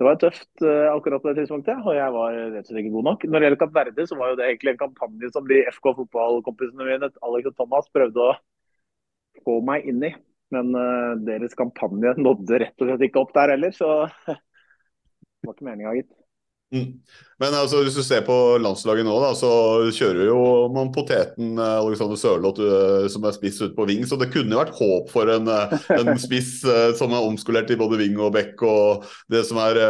det 0.00 0.06
var 0.06 0.18
tøft 0.18 0.64
eh, 0.64 0.88
akkurat 0.90 1.22
på 1.22 1.30
det 1.30 1.42
tidspunktet, 1.42 1.82
og 1.84 1.94
jeg 1.94 2.14
var 2.14 2.36
rett 2.38 2.64
og 2.64 2.70
slett 2.70 2.80
ikke 2.82 2.94
god 2.94 3.06
nok. 3.10 3.26
Når 3.28 3.36
det 3.36 3.46
gjelder 3.46 3.60
Kapp 3.60 3.74
Verde, 3.76 4.06
så 4.08 4.16
var 4.18 4.32
jo 4.32 4.38
det 4.40 4.46
egentlig 4.48 4.72
en 4.72 4.80
kampanje 4.80 5.30
som 5.34 5.48
de 5.50 5.58
FK 5.70 5.88
fotballkompisene 6.00 6.88
mine, 6.88 7.10
Alex 7.28 7.50
og 7.52 7.58
Thomas, 7.60 7.90
prøvde 7.94 8.24
å 8.24 8.32
få 9.44 9.58
meg 9.68 9.86
inn 9.92 10.00
i. 10.08 10.12
Men 10.52 10.72
uh, 10.76 11.12
deres 11.24 11.56
kampanje 11.56 12.16
nådde 12.20 12.58
rett 12.60 12.82
og 12.82 12.90
slett 12.90 13.06
ikke 13.06 13.22
opp 13.22 13.30
der 13.36 13.54
heller, 13.54 13.76
så 13.76 13.92
det 14.32 15.48
var 15.48 15.54
ikke 15.56 15.68
meninga, 15.68 15.94
gitt. 16.00 16.10
Mm. 16.72 17.02
Men 17.42 17.56
altså, 17.58 17.80
hvis 17.82 17.96
du 17.98 18.04
ser 18.06 18.22
på 18.24 18.34
landslaget 18.62 19.06
nå, 19.06 19.14
da, 19.18 19.32
så 19.34 19.50
kjører 19.94 20.28
jo 20.28 20.38
man 20.72 20.92
poteten 20.94 21.56
eh, 21.58 21.78
Alexander 21.80 22.18
Sørloth 22.20 22.62
eh, 22.62 23.08
som 23.10 23.26
er 23.26 23.34
spiss 23.34 23.58
ute 23.60 23.74
på 23.76 23.86
ving, 23.88 24.04
så 24.06 24.18
det 24.20 24.30
kunne 24.32 24.58
vært 24.60 24.76
håp 24.78 25.10
for 25.10 25.30
en, 25.32 25.50
eh, 25.50 25.74
en 25.98 26.12
spiss 26.26 26.60
som 26.98 27.12
er 27.12 27.26
omskolert 27.26 27.72
i 27.74 27.78
både 27.80 27.98
ving 28.00 28.16
og 28.20 28.32
bekk 28.36 28.62
og 28.68 29.08
det 29.32 29.42
som 29.48 29.58
er 29.64 29.82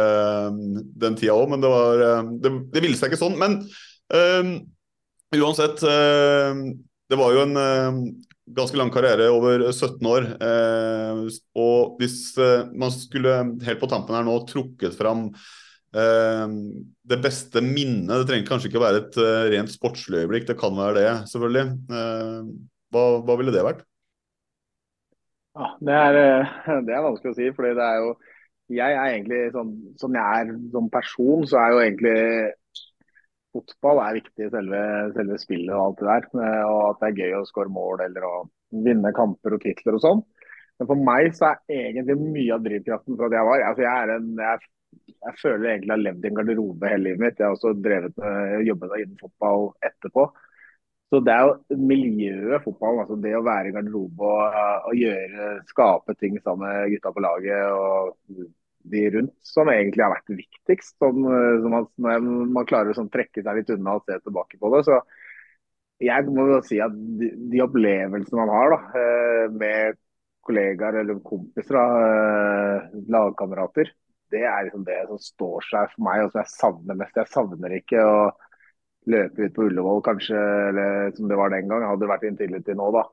den 1.05 1.19
tida 1.19 1.37
òg, 1.37 1.47
men 1.53 1.63
det 1.63 1.71
var 1.71 2.03
det, 2.41 2.53
det 2.73 2.83
ville 2.83 2.97
seg 2.99 3.13
ikke 3.13 3.21
sånn. 3.21 3.37
Men 3.39 3.59
eh, 4.17 4.53
uansett, 5.37 5.81
det 5.83 7.17
var 7.19 7.33
jo 7.33 7.47
en 7.47 7.57
ganske 8.53 8.77
lang 8.77 8.91
karriere 8.93 9.31
over 9.33 9.63
17 9.71 10.09
år. 10.09 10.27
Og 11.57 11.95
hvis 11.97 12.17
man 12.37 12.93
skulle 12.93 13.39
helt 13.65 13.81
på 13.81 13.89
tampen 13.89 14.17
her 14.17 14.25
nå 14.27 14.35
trukket 14.49 14.93
fram 14.97 15.31
det 15.93 17.17
beste 17.21 17.61
minnet 17.61 18.23
Det 18.23 18.25
trenger 18.29 18.47
kanskje 18.47 18.71
ikke 18.71 18.81
være 18.81 19.01
et 19.03 19.17
eh, 19.21 19.47
rent 19.53 19.69
sportslig 19.69 20.23
øyeblikk, 20.23 20.47
det 20.49 20.57
kan 20.57 20.73
være 20.73 20.95
det, 20.97 21.09
selvfølgelig. 21.29 21.65
Eh, 21.93 22.39
hva, 22.93 23.03
hva, 23.21 23.35
ville 23.37 23.53
det 23.53 23.65
vært? 23.65 23.83
Ja, 25.53 25.69
det 25.85 25.97
er, 25.99 26.19
eh, 26.23 26.55
det 26.87 26.95
er 26.95 27.05
vanskelig 27.05 27.35
å 27.35 27.37
si. 27.37 27.51
fordi 27.53 27.75
det 27.77 27.89
er 27.89 28.01
jo 28.01 28.13
jeg 28.73 28.95
er 28.95 29.11
egentlig 29.11 29.39
sånn 29.53 29.71
Som 29.99 30.15
jeg 30.15 30.43
er 30.43 30.51
som 30.71 30.85
person, 30.89 31.43
så 31.45 31.59
er 31.59 31.73
jo 31.73 31.81
egentlig 31.83 32.19
fotball 33.53 33.99
er 34.01 34.15
viktig 34.17 34.47
i 34.47 34.51
selve, 34.53 34.83
selve, 35.13 35.35
spillet 35.37 35.73
og 35.75 35.81
alt 35.83 35.99
det 35.99 36.07
der. 36.09 36.29
Eh, 36.41 36.63
og 36.65 36.79
at 36.87 37.01
det 37.03 37.09
er 37.09 37.19
gøy 37.21 37.35
å 37.37 37.47
skåre 37.49 37.73
mål 37.73 38.01
eller 38.07 38.25
å 38.25 38.35
vinne 38.83 39.13
kamper 39.13 39.57
og 39.57 39.61
titler 39.61 39.99
og 39.99 40.05
sånn. 40.07 40.23
Men 40.81 40.89
for 40.89 41.05
meg 41.05 41.35
så 41.37 41.51
er 41.53 41.91
egentlig 41.91 42.17
mye 42.17 42.55
av 42.55 42.63
drivkraften 42.65 43.19
for 43.19 43.29
at 43.29 43.37
jeg 43.37 43.45
var 43.45 43.65
altså 43.67 43.85
jeg, 43.85 43.93
er 43.93 44.15
en, 44.15 44.31
jeg, 44.41 44.71
jeg, 45.09 45.35
føler 45.41 45.67
jeg 45.67 45.77
egentlig 45.77 45.93
har 45.93 46.01
levd 46.01 46.25
i 46.25 46.29
en 46.31 46.39
garderobe 46.39 46.89
hele 46.91 47.07
livet 47.09 47.23
mitt. 47.23 47.39
Jeg 47.39 47.47
har 47.47 47.57
også 47.57 47.73
drevet 47.77 48.17
med 48.19 48.65
jobbet 48.67 48.97
innen 49.01 49.21
fotball 49.21 49.69
etterpå. 49.89 50.27
Så 51.13 51.19
Det 51.21 51.33
er 51.33 51.43
jo 51.45 51.77
miljøet 51.77 52.63
fotballen, 52.65 53.03
altså 53.03 53.15
det 53.21 53.35
å 53.37 53.43
være 53.45 53.69
i 53.69 53.73
garderobe 53.75 54.25
og, 54.25 54.55
og 54.89 54.95
gjøre, 54.97 55.49
skape 55.69 56.15
ting 56.17 56.39
sammen 56.41 56.65
med 56.65 56.93
gutta 56.95 57.11
på 57.13 57.21
laget 57.21 57.67
og 57.69 58.15
de 58.93 59.03
rundt, 59.13 59.35
som 59.45 59.69
egentlig 59.71 60.03
har 60.03 60.15
vært 60.15 60.33
viktigst. 60.33 60.95
Sånn, 60.97 61.27
som 61.63 61.77
at 61.77 61.91
når 62.01 62.25
man 62.57 62.67
klarer 62.69 62.91
å 62.91 62.97
sånn, 62.97 63.11
trekke 63.13 63.45
seg 63.45 63.59
litt 63.59 63.69
unna 63.75 63.99
og 63.99 64.09
se 64.09 64.17
tilbake 64.25 64.57
på 64.59 64.73
det. 64.73 64.81
så 64.89 65.03
jeg 66.03 66.31
må 66.33 66.47
jo 66.49 66.61
si 66.65 66.79
at 66.83 66.93
de, 67.19 67.29
de 67.51 67.61
opplevelsene 67.63 68.39
man 68.41 68.51
har 68.51 68.73
da, 68.73 68.79
eh, 68.99 69.45
med 69.53 69.99
kollegaer 70.43 70.99
eller 71.01 71.21
kompiser, 71.23 71.77
da, 71.77 71.83
eh, 72.07 73.03
lagkamerater, 73.13 73.91
det 74.33 74.43
er 74.49 74.67
liksom 74.67 74.85
det 74.87 74.99
som 75.09 75.21
står 75.21 75.67
seg 75.69 75.91
for 75.93 76.05
meg 76.07 76.23
og 76.23 76.33
som 76.33 76.41
jeg 76.41 76.53
savner 76.53 76.99
mest. 76.99 77.19
Jeg 77.21 77.31
savner 77.31 77.77
ikke 77.77 78.03
å 78.03 78.17
løpe 79.13 79.47
ut 79.47 79.55
på 79.55 79.67
Ullevål, 79.67 80.01
kanskje, 80.05 80.39
eller 80.69 81.11
som 81.17 81.29
det 81.29 81.37
var 81.39 81.51
den 81.53 81.69
gang. 81.69 81.85
Hadde 81.87 82.05
det 82.05 82.11
vært 82.13 82.25
Intility 82.29 82.75
nå, 82.77 82.89
da. 82.95 83.03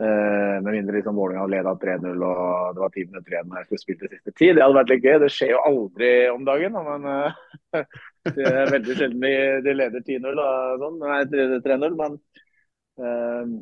Eh, 0.00 0.62
med 0.62 0.72
mindre 0.72 0.96
liksom 0.96 1.16
Vålerenga 1.16 1.46
leda 1.46 1.72
3-0 1.76 2.22
og 2.24 2.74
det 2.74 2.80
var 2.80 2.92
ti 2.94 3.02
minutter 3.04 3.34
igjen 3.34 3.50
når 3.50 3.58
jeg 3.58 3.66
skulle 3.66 3.80
spille 3.82 4.00
til 4.00 4.12
siste 4.14 4.32
tid. 4.32 4.54
Det 4.56 4.62
hadde 4.64 4.78
vært 4.78 4.92
litt 4.94 5.04
gøy. 5.04 5.16
Det 5.20 5.28
skjer 5.34 5.50
jo 5.52 5.64
aldri 5.70 6.12
om 6.32 6.46
dagen. 6.46 6.78
Men 6.86 7.04
uh, 7.04 7.82
det 8.38 8.46
er 8.48 8.72
veldig 8.72 8.96
sjelden 8.96 9.26
de, 9.26 9.34
de 9.66 9.74
leder 9.76 10.06
10-0 10.06 10.40
og 10.46 10.86
sånn. 10.86 10.96
Nei, 11.04 11.18
3-0. 11.66 11.98
Men 12.00 12.16
uh, 13.04 13.52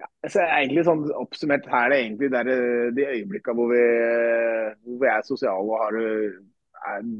ja, 0.00 0.08
så 0.28 0.42
egentlig 0.42 0.84
sånn 0.86 1.04
oppsummert 1.14 1.68
her 1.70 1.86
er 1.86 1.92
det 1.92 2.00
egentlig 2.02 2.30
der, 2.32 2.50
de 2.96 3.06
øyeblikkene 3.06 3.58
hvor 3.58 3.70
vi, 3.70 3.84
hvor 4.82 4.98
vi 5.04 5.10
er 5.12 5.28
sosiale 5.28 5.62
og 5.62 5.84
har 5.84 6.00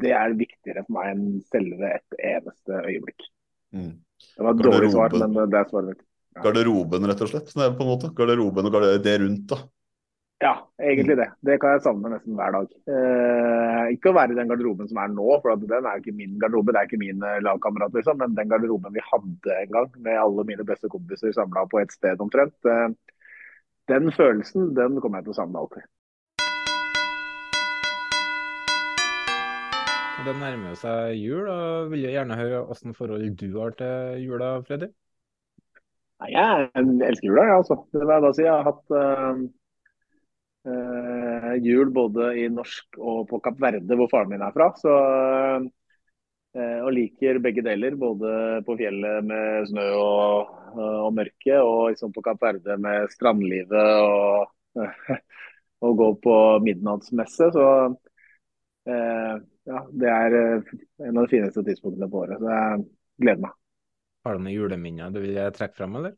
det 0.03 0.11
er 0.13 0.35
viktigere 0.37 0.83
for 0.85 0.99
meg 0.99 1.13
enn 1.15 1.29
selve 1.49 1.93
et 1.97 2.19
eneste 2.19 2.81
øyeblikk. 2.85 3.29
Mm. 3.75 3.95
Det 4.25 4.45
var 4.45 4.57
et 4.57 4.67
dårlig 4.67 4.91
svar, 4.93 5.17
men 5.23 5.39
det 5.53 5.61
er 5.61 5.71
svaret 5.71 5.89
mitt. 5.93 6.03
Ja. 6.35 6.43
Garderoben, 6.45 7.07
rett 7.09 7.23
og 7.25 7.31
slett? 7.31 7.53
Er 7.55 7.73
på 7.79 7.85
en 7.87 7.91
måte. 7.93 8.11
Garderoben 8.17 8.69
og 8.69 8.77
det 9.05 9.15
rundt, 9.23 9.47
da. 9.53 9.61
Ja, 10.43 10.69
egentlig 10.83 11.17
det. 11.17 11.29
Det 11.47 11.61
kan 11.63 11.77
jeg 11.77 11.83
savne 11.85 12.11
nesten 12.11 12.35
hver 12.35 12.51
dag. 12.57 12.73
Eh, 12.91 13.93
ikke 13.95 14.11
å 14.11 14.17
være 14.17 14.35
i 14.35 14.39
den 14.41 14.51
garderoben 14.51 14.89
som 14.91 14.99
er 14.99 15.13
nå, 15.15 15.29
for 15.41 15.55
den 15.63 15.87
er 15.87 16.01
jo 16.01 16.03
ikke 16.03 16.17
min 16.19 16.35
garderobe, 16.43 16.75
det 16.75 16.81
er 16.81 16.89
ikke 16.91 17.01
min 17.01 17.23
eh, 17.23 17.39
lagkamerat, 17.47 17.95
liksom. 17.95 18.19
Men 18.19 18.35
den 18.35 18.51
garderoben 18.51 18.97
vi 18.97 19.05
hadde 19.13 19.59
en 19.61 19.73
gang, 19.77 19.89
med 20.03 20.19
alle 20.19 20.47
mine 20.51 20.67
beste 20.67 20.91
kompiser 20.91 21.33
samla 21.37 21.65
på 21.71 21.81
et 21.85 21.95
sted 21.95 22.21
omtrent, 22.25 22.57
eh, 22.67 22.91
den 23.93 24.11
følelsen 24.17 24.75
den 24.75 24.99
kommer 25.01 25.23
jeg 25.23 25.29
til 25.29 25.37
å 25.37 25.39
savne 25.39 25.63
alltid. 25.63 25.87
Det 30.25 30.33
nærmer 30.41 30.77
seg 30.81 31.19
jul, 31.21 31.49
og 31.53 31.91
vil 31.93 32.07
jeg 32.09 32.15
gjerne 32.17 32.39
høre 32.41 32.63
hvilket 32.69 32.97
forhold 32.97 33.27
du 33.39 33.51
har 33.61 33.75
til 33.77 34.23
jula, 34.25 34.55
Freddy? 34.67 34.89
Nei, 36.23 36.31
jeg 36.33 36.71
elsker 36.81 37.29
jula, 37.29 37.45
jeg, 37.51 37.59
altså. 37.61 37.83
Det 37.93 38.01
vil 38.01 38.15
jeg 38.15 38.25
da 38.25 38.31
si. 38.33 38.47
Jeg 38.47 38.55
har 38.55 38.65
hatt 38.71 38.95
uh, 38.97 39.45
jul 41.65 41.91
både 41.93 42.31
i 42.41 42.45
norsk 42.49 42.99
og 42.99 43.27
på 43.29 43.41
Kapp 43.45 43.59
Verde, 43.61 43.99
hvor 43.99 44.09
faren 44.13 44.31
min 44.33 44.45
er 44.45 44.55
fra. 44.55 44.71
Så, 44.81 44.95
uh, 46.57 46.79
og 46.87 46.91
liker 46.97 47.41
begge 47.45 47.65
deler. 47.67 47.99
Både 48.01 48.63
på 48.67 48.79
fjellet 48.81 49.29
med 49.29 49.69
snø 49.69 49.85
og, 49.99 50.55
og 50.79 51.11
mørke, 51.17 51.59
og 51.61 51.93
liksom 51.93 52.15
på 52.17 52.25
Kapp 52.25 52.41
Verde 52.47 52.79
med 52.81 53.13
strandlivet 53.13 53.77
og, 54.09 54.55
og 55.85 56.01
gå 56.01 56.11
på 56.25 56.39
midnattsmesse. 56.65 57.53
Så 57.55 57.69
ja, 59.65 59.81
det 59.91 60.11
er 60.11 60.37
eh, 60.39 60.75
en 61.09 61.17
av 61.19 61.25
de 61.25 61.33
fineste 61.33 61.65
tidspunktene 61.65 62.09
på 62.11 62.25
året. 62.25 62.41
Så 62.41 62.51
jeg 62.53 62.85
gleder 63.25 63.47
meg. 63.47 63.57
Har 64.25 64.37
du 64.37 64.45
noen 64.45 64.57
juleminner 64.57 65.15
du 65.15 65.21
vil 65.25 65.41
trekke 65.57 65.77
fram, 65.79 65.99
eller? 66.01 66.17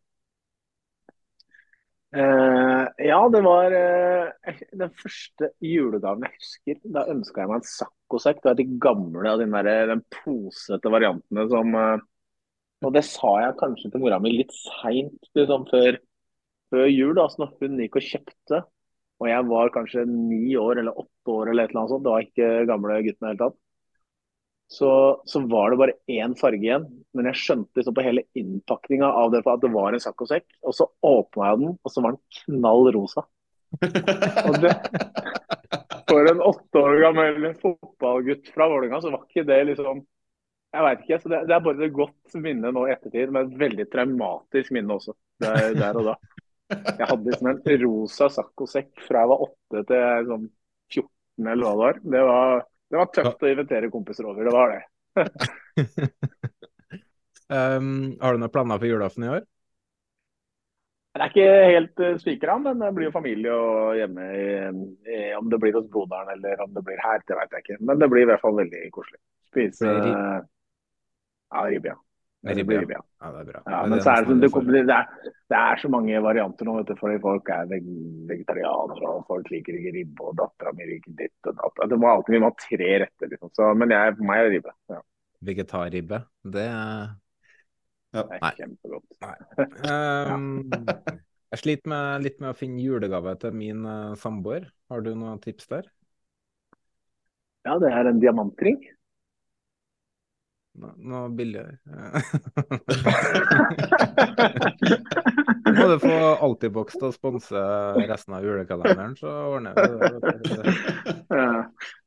Uh, 2.17 2.87
ja, 3.03 3.19
det 3.29 3.43
var 3.45 3.75
uh, 3.77 4.61
den 4.81 4.93
første 4.97 5.51
julegaven 5.61 6.25
jeg 6.25 6.37
husker. 6.39 6.79
Da 6.95 7.05
ønska 7.13 7.43
jeg 7.43 7.51
meg 7.51 7.61
en 7.61 7.69
saccosekk. 7.69 8.41
Det 8.41 8.51
var 8.51 8.61
de 8.61 8.69
gamle 8.87 9.33
av 9.33 9.43
den, 9.43 9.57
den 9.93 10.05
posete 10.23 10.93
variantene 10.93 11.45
som 11.53 11.77
uh, 11.77 12.07
Og 12.87 12.95
det 12.97 13.05
sa 13.09 13.35
jeg 13.43 13.59
kanskje 13.61 13.93
til 13.93 14.05
mora 14.05 14.21
mi 14.23 14.33
litt 14.37 14.55
seint 14.57 15.29
liksom, 15.37 15.69
før, 15.69 16.01
før 16.73 16.89
jul, 16.89 17.13
da, 17.19 17.29
så 17.29 17.45
når 17.45 17.55
hun 17.61 17.85
gikk 17.85 18.01
og 18.01 18.09
kjøpte 18.09 18.65
og 19.17 19.29
jeg 19.31 19.45
var 19.49 19.73
kanskje 19.73 20.05
ni 20.09 20.57
år 20.61 20.83
eller 20.83 20.99
åtte 21.01 21.33
år 21.33 21.51
eller 21.51 21.65
et 21.65 21.71
eller 21.73 21.83
annet 21.83 21.93
sånt. 21.95 22.05
Det 22.05 22.13
var 22.13 22.27
ikke 22.27 22.49
gamle 22.69 22.99
gutten 23.07 23.17
i 23.17 23.25
det 23.25 23.31
hele 23.31 23.41
tatt. 23.41 23.59
Så, 24.69 25.23
så, 25.25 25.41
var 25.47 25.71
det 25.71 25.79
bare 25.79 25.95
én 26.11 26.35
farge 26.39 26.65
igjen. 26.65 26.87
Men 27.15 27.29
jeg 27.31 27.41
skjønte 27.43 27.79
liksom 27.79 27.95
på 27.97 28.05
hele 28.07 28.27
innpakninga 28.39 29.09
av 29.23 29.31
det 29.35 29.45
at 29.47 29.63
det 29.63 29.71
var 29.75 29.95
en 29.95 30.03
saccosekk. 30.03 30.47
Og 30.67 30.75
så 30.75 30.89
åpna 31.07 31.53
jeg 31.53 31.63
den, 31.63 31.77
og 31.79 31.93
så 31.93 32.03
var 32.05 32.17
den 32.17 32.41
knall 32.43 32.91
rosa. 32.97 33.27
Og 34.49 34.61
det, 34.63 34.73
for 36.07 36.29
en 36.31 36.43
åtte 36.47 36.79
år 36.81 37.01
gammel 37.03 37.49
fotballgutt 37.61 38.53
fra 38.55 38.69
Vålerenga, 38.71 39.01
så 39.03 39.11
var 39.11 39.25
ikke 39.27 39.43
det 39.49 39.59
liksom 39.73 40.05
Jeg 40.77 40.85
veit 40.85 41.03
ikke. 41.03 41.19
så 41.23 41.31
det, 41.33 41.41
det, 41.49 41.55
er 41.57 41.65
bare 41.65 41.87
et 41.87 41.95
godt 41.97 42.37
minne 42.43 42.71
nå 42.75 42.87
i 42.87 42.93
ettertid, 42.95 43.33
men 43.33 43.49
et 43.49 43.59
veldig 43.59 43.87
traumatisk 43.93 44.75
minne 44.77 44.97
også. 44.99 45.17
Der, 45.43 45.75
der 45.77 45.99
og 45.99 46.11
da. 46.11 46.17
Jeg 46.69 47.07
hadde 47.07 47.31
liksom 47.31 47.51
en 47.53 47.83
rosa 47.83 48.29
saccosekk 48.35 49.05
fra 49.07 49.23
jeg 49.23 49.31
var 49.31 49.45
åtte 49.47 49.83
til 49.89 50.31
sånn 50.31 50.49
14 50.93 51.51
eller 51.53 51.63
hva 51.63 51.73
det 51.73 51.83
var. 51.83 52.01
Det 52.17 52.25
var, 52.31 52.65
det 52.91 53.01
var 53.01 53.11
tøft 53.15 53.43
å 53.43 53.51
invitere 53.51 53.91
kompiser 53.91 54.29
over, 54.29 54.47
det 54.47 54.55
var 54.55 54.73
det. 54.75 54.83
um, 57.51 58.17
har 58.23 58.35
du 58.35 58.43
noen 58.43 58.55
planer 58.55 58.81
for 58.81 58.91
julaften 58.91 59.27
i 59.27 59.33
år? 59.35 59.45
Det 61.17 61.25
er 61.25 61.33
ikke 61.33 61.69
helt 61.73 62.03
uh, 62.05 62.17
spikra, 62.21 62.59
men 62.63 62.83
det 62.83 62.93
blir 62.97 63.09
jo 63.09 63.15
familie 63.15 63.53
og 63.57 63.97
hjemme. 63.97 64.27
I, 64.37 64.49
i, 65.09 65.21
om 65.39 65.49
det 65.51 65.61
blir 65.63 65.79
hos 65.79 65.89
broderen 65.93 66.35
eller 66.37 66.61
om 66.65 66.75
det 66.77 66.85
blir 66.87 67.01
her, 67.03 67.23
det 67.25 67.39
vet 67.41 67.57
jeg 67.57 67.67
ikke. 67.67 67.79
Men 67.89 68.03
det 68.03 68.11
blir 68.13 68.27
i 68.27 68.31
hvert 68.31 68.45
fall 68.45 68.59
veldig 68.61 68.83
koselig. 68.95 69.23
Spise 69.49 69.95
uh, 69.97 70.43
ja, 71.55 71.65
ribbe, 71.71 71.95
ja. 71.95 72.01
Det 72.47 72.65
blir 72.69 72.87
bra. 72.87 73.01
ja. 73.03 73.31
Det 73.33 73.41
er 73.41 73.49
bra. 73.51 73.61
Ja, 73.67 73.81
men 73.91 74.03
så 74.05 74.13
er 74.13 74.27
det, 74.29 74.37
det, 74.45 74.51
det, 74.87 74.95
er, 74.95 75.35
det 75.51 75.59
er 75.59 75.83
så 75.83 75.91
mange 75.91 76.23
varianter 76.23 76.69
nå, 76.69 76.77
vet 76.79 76.93
du, 76.93 76.95
fordi 77.01 77.19
folk 77.25 77.51
er 77.55 77.69
vegetarianere 77.73 79.11
og 79.11 79.27
folk 79.31 79.51
liker 79.51 79.79
ikke 79.81 79.95
ribbe, 79.99 80.31
og 80.31 80.39
dattera 80.39 80.73
mi 80.77 80.89
liker 80.93 81.17
ditt 81.19 81.51
og 81.51 81.59
datt. 81.59 81.85
Det 81.91 81.99
må 82.01 82.13
alltid 82.13 82.37
vi 82.37 82.43
må 82.45 82.53
ha 82.53 82.59
tre 82.63 82.91
retter, 83.05 83.33
liksom. 83.35 83.53
Så, 83.59 83.71
men 83.79 83.95
jeg, 83.97 84.17
for 84.19 84.31
meg 84.31 84.43
er 84.45 84.53
ribbe. 84.55 84.75
Ja. 84.95 85.03
Vegetarribbe, 85.47 86.23
det 86.57 86.67
ja. 86.71 87.15
Det 88.17 88.39
er 88.39 88.55
kjempegodt. 88.57 89.17
um, 89.91 90.47
jeg 91.53 91.61
sliter 91.61 91.91
med, 91.93 92.25
litt 92.25 92.39
med 92.41 92.53
å 92.53 92.57
finne 92.57 92.81
julegave 92.81 93.35
til 93.43 93.53
min 93.57 93.83
uh, 93.85 94.15
samboer. 94.21 94.71
Har 94.93 95.03
du 95.05 95.13
noen 95.19 95.43
tips 95.43 95.69
der? 95.73 95.91
Ja, 97.67 97.77
det 97.83 97.91
er 97.91 98.09
en 98.09 98.23
diamantring. 98.23 98.79
Noe 100.77 101.29
billigere. 101.33 101.79
Må 105.77 105.87
du 105.91 105.99
få 106.03 106.17
Altibox 106.47 106.97
til 106.97 107.09
å 107.09 107.15
sponse 107.15 107.61
resten 108.09 108.35
av 108.37 108.45
julekalenderen, 108.45 109.15
så 109.19 109.29
ordner 109.57 109.73
vi 109.77 109.83
det. 110.01 110.75
Ja. 111.31 111.65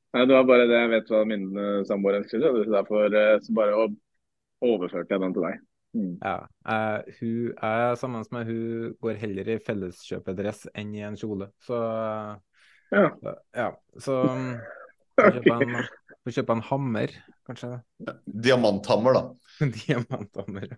Det 0.10 0.34
var 0.34 0.46
bare 0.50 0.66
det 0.66 0.78
jeg 0.80 0.90
vet 0.90 1.10
hva 1.14 1.20
min 1.30 1.44
uh, 1.54 1.86
samboer 1.86 2.18
ønsker, 2.24 2.42
derfor 2.42 3.14
uh, 3.14 3.36
så 3.46 3.54
bare 3.58 3.74
overførte 4.66 5.14
jeg 5.14 5.22
den 5.22 5.36
til 5.36 5.46
deg. 5.46 5.56
Mm. 5.98 6.16
Ja, 6.22 6.38
uh, 6.70 7.00
hun 7.20 7.54
er 7.66 7.96
sammen 7.98 8.26
med 8.34 8.50
hun 8.50 8.96
går 9.02 9.22
heller 9.22 9.46
i 9.54 9.60
felleskjøpedress 9.66 10.68
enn 10.78 10.96
i 10.98 11.06
en 11.06 11.18
kjole, 11.18 11.50
så 11.66 11.78
ja. 12.90 13.06
ja 13.58 13.70
så 14.02 14.18
um, 14.34 14.52
kjøpe 15.20 15.56
en, 15.56 15.78
kjøpe 16.28 16.56
en 16.58 16.66
hammer 16.68 17.16
kanskje. 17.48 17.80
Diamanthammer, 18.28 19.16
da. 19.16 19.24
Diamanthammer. 19.80 20.78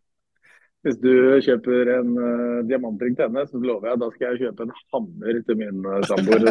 Hvis 0.82 0.98
du 0.98 1.12
kjøper 1.46 1.92
en 2.00 2.16
uh, 2.18 2.62
diamantring 2.66 3.14
til 3.18 3.28
henne, 3.28 3.44
så 3.46 3.60
lover 3.62 3.92
jeg 3.92 3.98
at 3.98 4.02
da 4.02 4.08
skal 4.16 4.32
jeg 4.32 4.40
kjøpe 4.48 4.66
en 4.66 4.72
hammer 4.94 5.42
til 5.46 5.56
min 5.60 5.84
uh, 5.86 6.02
samboer. 6.10 6.42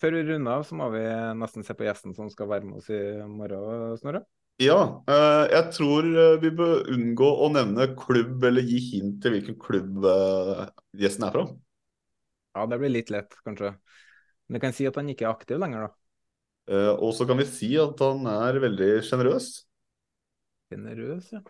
Før 0.00 0.12
vi 0.12 0.20
runder 0.28 0.58
av, 0.58 0.66
så 0.68 0.76
må 0.76 0.90
vi 0.92 1.00
nesten 1.40 1.64
se 1.64 1.72
på 1.76 1.86
gjesten 1.86 2.12
som 2.16 2.28
skal 2.32 2.50
være 2.50 2.68
med 2.68 2.82
oss 2.82 2.90
i 2.92 3.00
morgen, 3.24 3.96
Snorre. 4.02 4.20
Ja, 4.60 5.00
uh, 5.08 5.44
jeg 5.48 5.72
tror 5.72 6.04
vi 6.42 6.50
bør 6.52 6.84
unngå 6.92 7.30
å 7.46 7.48
nevne 7.54 7.94
klubb 7.96 8.44
eller 8.44 8.60
gi 8.60 8.76
hint 8.90 9.22
til 9.24 9.38
hvilken 9.38 9.56
klubb 9.62 10.04
gjesten 11.00 11.24
er 11.30 11.32
fra. 11.32 11.48
Ja, 12.56 12.66
det 12.66 12.80
blir 12.80 12.92
litt 12.92 13.12
lett, 13.14 13.36
kanskje. 13.46 13.74
Men 14.48 14.58
jeg 14.58 14.64
kan 14.64 14.76
si 14.76 14.86
at 14.90 14.98
han 14.98 15.10
ikke 15.12 15.28
er 15.28 15.34
aktiv 15.34 15.60
lenger, 15.62 15.86
da. 15.86 15.96
Uh, 16.70 16.92
og 17.02 17.14
så 17.16 17.26
kan 17.26 17.38
vi 17.40 17.46
si 17.48 17.72
at 17.80 17.98
han 18.02 18.26
er 18.30 18.60
veldig 18.62 18.90
sjenerøs. 19.06 19.48
Sjenerøs, 20.70 21.32
ja. 21.34 21.42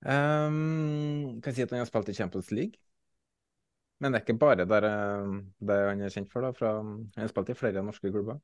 Um, 0.00 1.40
kan 1.44 1.54
si 1.54 1.64
at 1.64 1.72
han 1.74 1.82
har 1.82 1.88
spilt 1.90 2.10
i 2.12 2.16
Champions 2.16 2.50
League. 2.54 2.80
Men 4.00 4.14
det 4.14 4.20
er 4.20 4.24
ikke 4.24 4.40
bare 4.40 4.64
der, 4.64 4.86
eh, 4.88 5.32
det 5.60 5.76
han 5.76 6.00
er 6.00 6.12
kjent 6.12 6.30
for. 6.32 6.40
da. 6.40 6.54
Fra, 6.56 6.78
han 6.80 7.10
har 7.16 7.28
spilt 7.28 7.50
i 7.52 7.58
flere 7.58 7.82
norske 7.84 8.08
klubber. 8.08 8.38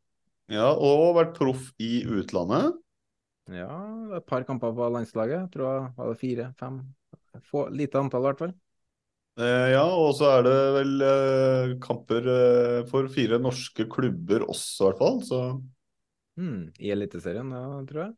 Ja, 0.52 0.68
og 0.68 1.16
vært 1.16 1.32
proff 1.38 1.70
i 1.80 2.04
utlandet. 2.04 2.76
Ja, 3.48 3.70
et 4.18 4.26
par 4.28 4.44
kamper 4.44 4.74
på 4.76 4.90
landslaget. 4.92 5.48
Tror 5.54 5.66
jeg 5.70 5.88
var 5.96 6.12
det 6.12 6.20
fire, 6.20 6.50
fem. 6.60 6.82
Lite 7.72 8.02
antall, 8.02 8.26
i 8.26 8.28
hvert 8.28 8.42
fall. 8.44 8.54
Eh, 9.36 9.70
ja, 9.74 9.84
og 9.84 10.14
så 10.16 10.30
er 10.38 10.44
det 10.46 10.58
vel 10.78 10.92
eh, 11.04 11.72
kamper 11.84 12.28
eh, 12.32 12.78
for 12.88 13.08
fire 13.12 13.36
norske 13.42 13.84
klubber 13.92 14.46
også, 14.48 14.80
i 14.80 14.86
hvert 14.86 15.02
fall. 15.02 15.18
Så. 15.28 15.40
Mm, 16.40 16.62
I 16.80 16.92
Eliteserien, 16.94 17.50
ja, 17.52 17.80
tror 17.88 18.02
jeg. 18.06 18.14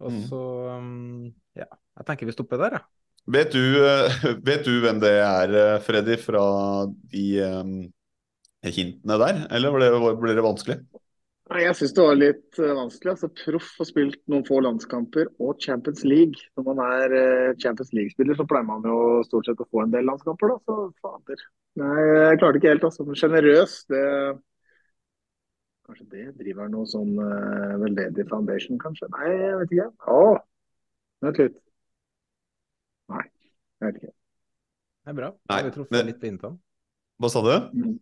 Og 0.00 0.12
mm. 0.16 0.20
så 0.28 0.42
um, 0.76 1.28
Ja, 1.56 1.68
jeg 1.68 2.08
tenker 2.08 2.28
vi 2.28 2.36
stopper 2.36 2.60
der, 2.60 2.76
jeg. 2.76 2.84
Ja. 2.84 2.96
Vet, 3.30 3.54
vet, 4.48 4.64
du 4.66 4.80
hvem 4.82 5.00
det 5.00 5.12
er, 5.22 5.52
Freddy, 5.84 6.16
fra 6.18 6.44
de 7.12 7.24
um, 7.44 7.74
hintene 8.64 9.18
der? 9.20 9.42
Eller 9.54 9.74
ble 9.76 9.90
det, 9.92 10.14
ble 10.20 10.36
det 10.36 10.44
vanskelig? 10.44 10.78
Nei, 11.50 11.64
Jeg 11.64 11.74
syns 11.80 11.94
det 11.96 12.02
var 12.06 12.18
litt 12.18 12.58
uh, 12.62 12.72
vanskelig. 12.78 13.12
altså 13.16 13.28
Proff 13.40 13.70
har 13.80 13.88
spilt 13.88 14.20
noen 14.30 14.44
få 14.46 14.60
landskamper 14.62 15.32
og 15.42 15.56
Champions 15.62 16.04
League. 16.06 16.44
Når 16.54 16.66
man 16.68 16.82
er 16.84 17.14
uh, 17.16 17.56
Champions 17.58 17.90
League-spiller, 17.96 18.38
så 18.38 18.46
pleier 18.46 18.68
man 18.68 18.86
jo 18.86 18.98
stort 19.26 19.50
sett 19.50 19.62
å 19.62 19.66
få 19.66 19.82
en 19.82 19.90
del 19.94 20.06
landskamper, 20.06 20.52
da. 20.52 20.60
Så 20.62 20.76
fader. 21.02 21.42
Nei, 21.80 21.96
jeg 22.06 22.38
klarte 22.42 22.60
ikke 22.60 22.70
helt, 22.70 22.86
altså. 22.86 23.08
Men 23.08 23.18
sjenerøs, 23.18 23.76
det 23.90 24.04
Kanskje 25.90 26.06
det 26.12 26.24
driver 26.38 26.68
noe 26.70 26.86
sånn 26.86 27.16
uh, 27.18 27.74
veldedig 27.82 28.28
foundation, 28.30 28.78
kanskje? 28.78 29.10
Nei, 29.10 29.30
jeg 29.34 29.54
vet 29.58 29.72
ikke. 29.74 29.86
Å, 30.06 30.20
vent 31.26 31.40
litt. 31.42 31.56
Nei, 33.10 33.24
jeg 33.26 33.88
vet 33.88 33.98
ikke. 33.98 34.12
Det 35.00 35.10
er 35.10 35.16
bra. 35.18 35.32
Nei, 35.50 35.62
vi 35.66 35.72
truffet 35.74 36.06
litt 36.06 36.20
på 36.22 36.30
hintene. 36.30 36.62
Hva 37.18 37.30
sa 37.32 37.42
du? 37.42 37.50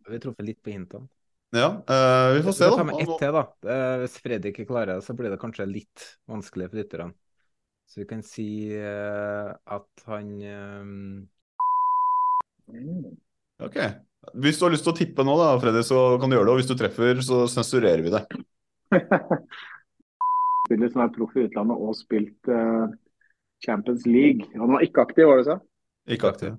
Vi 0.05 0.21
truffet 0.21 0.45
litt 0.45 0.61
på 0.61 0.75
hintene. 0.75 1.09
Ja, 1.51 1.69
uh, 1.91 2.37
vi 2.37 2.43
får 2.43 2.53
se, 2.53 2.65
da. 2.65 2.77
Ta 2.77 2.85
med 2.85 2.99
ett 3.01 3.15
til, 3.21 3.33
da. 3.33 3.43
Uh, 3.65 3.95
hvis 4.03 4.19
Fredrik 4.21 4.59
ikke 4.59 4.69
klarer 4.69 4.99
det, 4.99 5.05
så 5.07 5.15
blir 5.17 5.33
det 5.33 5.41
kanskje 5.41 5.65
litt 5.69 6.05
vanskelig 6.29 6.69
for 6.69 6.81
lytterne. 6.83 7.15
Så 7.89 8.03
vi 8.03 8.09
kan 8.11 8.21
si 8.25 8.49
uh, 8.77 9.49
at 9.65 10.05
han 10.11 10.29
OK. 13.65 13.79
Hvis 14.37 14.59
du 14.61 14.67
har 14.67 14.75
lyst 14.75 14.85
til 14.85 14.93
å 14.93 14.99
tippe 14.99 15.25
nå, 15.25 15.39
da, 15.41 15.55
Freddy, 15.63 15.81
så 15.89 16.03
kan 16.21 16.29
du 16.29 16.37
gjøre 16.37 16.51
det. 16.51 16.53
Og 16.53 16.61
hvis 16.61 16.69
du 16.69 16.77
treffer, 16.77 17.23
så 17.25 17.41
sensurerer 17.49 18.05
vi 18.05 18.13
det. 18.13 18.23
Spiller 20.67 20.93
som 20.93 21.07
er 21.07 21.15
proff 21.15 21.33
i 21.39 21.47
utlandet 21.47 21.81
og 21.81 21.97
spilt 21.97 22.51
Champions 23.65 24.05
League. 24.05 24.51
Han 24.53 24.75
var 24.75 24.85
ikke 24.85 25.07
aktiv, 25.07 25.25
var 25.31 25.41
det 25.41 25.47
så? 25.49 25.57
Ikke 26.13 26.29
aktiv. 26.35 26.59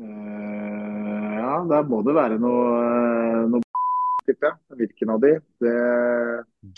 ja, 0.00 1.52
der 1.68 1.84
må 1.92 2.00
det 2.08 2.16
være 2.16 2.40
noe 2.40 3.13
tipper 4.26 4.50
jeg. 4.50 4.78
Hvilken 4.80 5.12
av 5.14 5.22
de? 5.24 5.34
Det, 5.62 5.76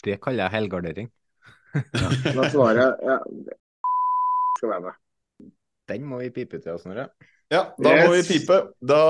det 0.05 0.19
kaller 0.25 0.47
jeg 0.47 0.57
helgardering. 0.57 1.09
ja, 1.77 2.11
da 2.37 2.51
svarer 2.53 2.83
jeg 2.83 3.11
ja, 3.11 3.17
skal 4.59 4.73
være 4.75 4.85
med. 4.89 5.01
Den 5.87 6.07
må 6.11 6.21
vi 6.23 6.31
pipe 6.35 6.59
til, 6.63 6.79
Snorre. 6.83 7.11
Ja, 7.53 7.61
da 7.79 7.93
yes. 7.95 8.09
må 8.09 8.15
vi 8.17 8.23
pipe. 8.27 8.57
Da... 8.83 9.01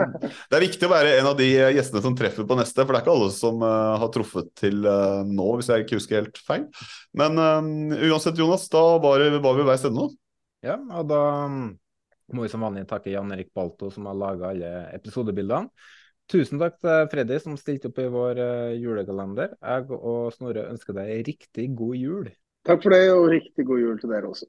Det 0.50 0.58
er 0.58 0.62
viktig 0.62 0.86
å 0.86 0.92
være 0.92 1.16
en 1.18 1.30
av 1.32 1.38
de 1.38 1.48
gjestene 1.50 2.02
som 2.04 2.14
treffer 2.18 2.46
på 2.46 2.58
neste, 2.58 2.84
for 2.84 2.94
det 2.94 3.00
er 3.00 3.06
ikke 3.06 3.16
alle 3.16 3.32
som 3.34 3.64
uh, 3.64 3.96
har 3.98 4.12
truffet 4.14 4.52
til 4.60 4.86
uh, 4.86 5.26
nå, 5.26 5.48
hvis 5.58 5.72
jeg 5.72 5.86
ikke 5.86 5.98
husker 5.98 6.20
helt 6.20 6.38
feil. 6.46 6.68
Men 7.18 7.40
uh, 7.42 7.98
uansett, 8.12 8.38
Jonas, 8.38 8.68
da 8.70 8.84
var, 9.02 9.24
det, 9.24 9.42
var 9.42 9.58
vi 9.58 9.66
veis 9.66 9.86
ende 9.88 9.98
nå. 9.98 10.06
Ja, 10.66 10.78
og 10.78 11.10
da 11.10 11.20
mm, 11.50 11.66
må 12.34 12.46
vi 12.46 12.52
som 12.52 12.62
vanlig 12.62 12.86
takke 12.90 13.10
Jan 13.12 13.34
Erik 13.34 13.50
Balto, 13.54 13.90
som 13.94 14.06
har 14.10 14.18
laga 14.18 14.52
alle 14.52 14.72
episodebildene. 14.94 15.66
Tusen 16.26 16.58
takk 16.58 16.80
til 16.82 17.08
Freddy 17.12 17.36
som 17.38 17.54
stilte 17.58 17.90
opp 17.92 18.00
i 18.02 18.08
vår 18.10 18.40
uh, 18.42 18.74
julekalender. 18.74 19.54
Jeg 19.62 19.86
og 19.94 20.32
Snorre 20.34 20.66
ønsker 20.72 20.96
deg 20.96 21.22
riktig 21.28 21.68
god 21.78 21.94
jul. 22.00 22.30
Takk 22.66 22.82
for 22.82 22.94
det, 22.96 23.04
og 23.14 23.28
riktig 23.30 23.66
god 23.68 23.82
jul 23.84 24.00
til 24.00 24.10
dere 24.10 24.32
også. 24.32 24.48